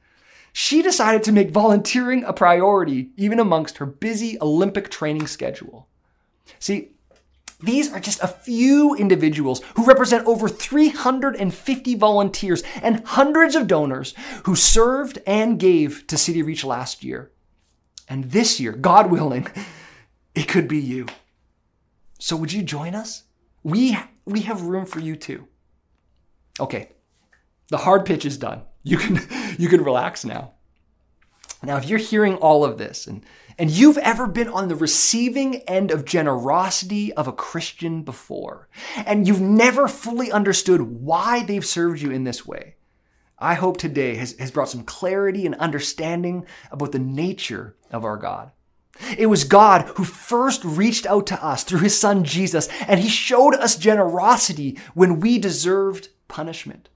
She 0.53 0.83
decided 0.83 1.23
to 1.25 1.33
make 1.33 1.51
volunteering 1.51 2.25
a 2.25 2.33
priority 2.33 3.11
even 3.17 3.39
amongst 3.39 3.79
her 3.79 3.87
busy 3.87 4.37
Olympic 4.41 4.91
training 4.91 5.27
schedule. 5.27 5.87
See, 6.59 6.91
these 7.63 7.93
are 7.93 8.01
just 8.01 8.23
a 8.23 8.29
few 8.29 8.95
individuals 8.95 9.61
who 9.77 9.85
represent 9.85 10.27
over 10.27 10.49
350 10.49 11.95
volunteers 11.95 12.63
and 12.83 13.05
hundreds 13.07 13.55
of 13.55 13.67
donors 13.67 14.15
who 14.45 14.55
served 14.55 15.19
and 15.27 15.59
gave 15.59 16.07
to 16.07 16.17
City 16.17 16.43
Reach 16.43 16.65
last 16.65 17.05
year. 17.05 17.31
And 18.09 18.31
this 18.31 18.59
year, 18.59 18.73
God 18.73 19.11
willing, 19.11 19.47
it 20.35 20.49
could 20.49 20.69
be 20.69 20.79
you. 20.79 21.07
So 22.19 22.37
would 22.37 22.53
you 22.53 22.63
join 22.63 22.95
us? 22.95 23.25
We, 23.63 23.97
we 24.25 24.41
have 24.43 24.63
room 24.63 24.87
for 24.87 25.01
you 25.01 25.17
too. 25.17 25.47
Okay, 26.59 26.91
the 27.69 27.79
hard 27.79 28.05
pitch 28.05 28.25
is 28.25 28.37
done. 28.37 28.63
You 28.83 28.99
can, 28.99 29.21
you 29.59 29.69
can 29.69 29.85
relax 29.85 30.25
now. 30.25 30.55
Now, 31.63 31.77
if 31.77 31.85
you're 31.85 31.99
hearing 31.99 32.37
all 32.37 32.65
of 32.65 32.79
this 32.79 33.07
and, 33.07 33.25
and 33.59 33.71
you've 33.71 33.99
ever 33.99 34.27
been 34.27 34.49
on 34.49 34.69
the 34.69 34.77
receiving 34.77 35.57
end 35.63 35.91
of 35.91 36.07
generosity 36.07 37.13
of 37.13 37.29
a 37.29 37.33
Christian 37.33 38.03
before, 38.03 38.69
and 39.05 39.29
you've 39.29 39.43
never 39.43 39.87
fully 39.87 40.33
understood 40.33 40.81
why 40.81 41.43
they've 41.45 41.65
served 41.65 42.01
you 42.01 42.11
in 42.11 42.25
this 42.25 42.47
way, 42.47 42.77
I 43.39 43.55
hope 43.55 43.77
today 43.77 44.17
has, 44.17 44.39
has 44.39 44.51
brought 44.51 44.69
some 44.69 44.85
clarity 44.85 45.47
and 45.47 45.55
understanding 45.57 46.47
about 46.71 46.93
the 46.93 46.99
nature 46.99 47.77
of 47.91 48.05
our 48.05 48.17
God. 48.17 48.53
It 49.17 49.27
was 49.27 49.45
God 49.45 49.83
who 49.97 50.05
first 50.05 50.63
reached 50.65 51.07
out 51.07 51.27
to 51.29 51.45
us 51.45 51.65
through 51.65 51.81
his 51.81 51.99
son 51.99 52.25
Jesus, 52.25 52.69
and 52.87 53.01
he 53.01 53.09
showed 53.09 53.55
us 53.55 53.77
generosity 53.77 54.79
when 54.95 55.21
we 55.21 55.39
deserved 55.39 56.09
punishment. 56.29 56.91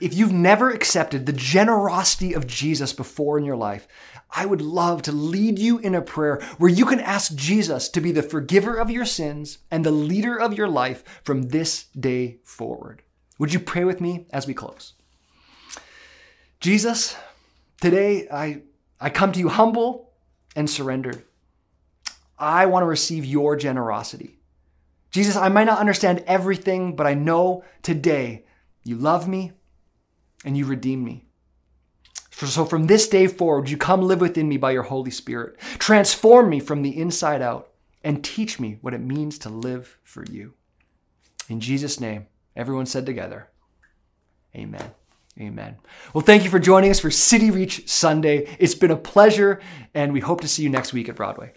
If 0.00 0.14
you've 0.14 0.32
never 0.32 0.70
accepted 0.70 1.26
the 1.26 1.32
generosity 1.32 2.32
of 2.32 2.46
Jesus 2.46 2.92
before 2.92 3.38
in 3.38 3.44
your 3.44 3.56
life, 3.56 3.86
I 4.30 4.46
would 4.46 4.60
love 4.60 5.02
to 5.02 5.12
lead 5.12 5.58
you 5.58 5.78
in 5.78 5.94
a 5.94 6.02
prayer 6.02 6.40
where 6.58 6.70
you 6.70 6.86
can 6.86 7.00
ask 7.00 7.34
Jesus 7.34 7.88
to 7.90 8.00
be 8.00 8.10
the 8.10 8.22
forgiver 8.22 8.76
of 8.76 8.90
your 8.90 9.04
sins 9.04 9.58
and 9.70 9.84
the 9.84 9.90
leader 9.90 10.38
of 10.38 10.54
your 10.54 10.68
life 10.68 11.04
from 11.22 11.50
this 11.50 11.84
day 11.98 12.38
forward. 12.42 13.02
Would 13.38 13.52
you 13.52 13.60
pray 13.60 13.84
with 13.84 14.00
me 14.00 14.26
as 14.30 14.46
we 14.46 14.54
close? 14.54 14.94
Jesus, 16.60 17.16
today 17.80 18.26
I, 18.32 18.62
I 19.00 19.10
come 19.10 19.32
to 19.32 19.38
you 19.38 19.48
humble 19.48 20.12
and 20.56 20.68
surrendered. 20.68 21.22
I 22.38 22.66
want 22.66 22.82
to 22.82 22.88
receive 22.88 23.24
your 23.24 23.54
generosity. 23.56 24.38
Jesus, 25.10 25.36
I 25.36 25.48
might 25.48 25.64
not 25.64 25.78
understand 25.78 26.24
everything, 26.26 26.96
but 26.96 27.06
I 27.06 27.14
know 27.14 27.64
today 27.82 28.44
you 28.82 28.96
love 28.96 29.28
me 29.28 29.52
and 30.44 30.56
you 30.56 30.66
redeem 30.66 31.02
me. 31.04 31.24
So 32.30 32.64
from 32.64 32.86
this 32.86 33.08
day 33.08 33.26
forward, 33.26 33.70
you 33.70 33.76
come 33.76 34.02
live 34.02 34.20
within 34.20 34.48
me 34.48 34.56
by 34.56 34.72
your 34.72 34.82
Holy 34.82 35.10
Spirit. 35.10 35.58
Transform 35.78 36.50
me 36.50 36.60
from 36.60 36.82
the 36.82 36.98
inside 36.98 37.40
out 37.40 37.70
and 38.02 38.22
teach 38.22 38.60
me 38.60 38.78
what 38.80 38.92
it 38.92 39.00
means 39.00 39.38
to 39.38 39.48
live 39.48 39.98
for 40.02 40.24
you. 40.24 40.54
In 41.48 41.60
Jesus' 41.60 42.00
name, 42.00 42.26
everyone 42.56 42.86
said 42.86 43.06
together, 43.06 43.48
Amen. 44.56 44.92
Amen. 45.40 45.76
Well, 46.12 46.24
thank 46.24 46.44
you 46.44 46.50
for 46.50 46.60
joining 46.60 46.90
us 46.90 47.00
for 47.00 47.10
City 47.10 47.50
Reach 47.50 47.88
Sunday. 47.88 48.56
It's 48.60 48.76
been 48.76 48.92
a 48.92 48.96
pleasure, 48.96 49.60
and 49.92 50.12
we 50.12 50.20
hope 50.20 50.42
to 50.42 50.48
see 50.48 50.62
you 50.62 50.68
next 50.68 50.92
week 50.92 51.08
at 51.08 51.16
Broadway. 51.16 51.54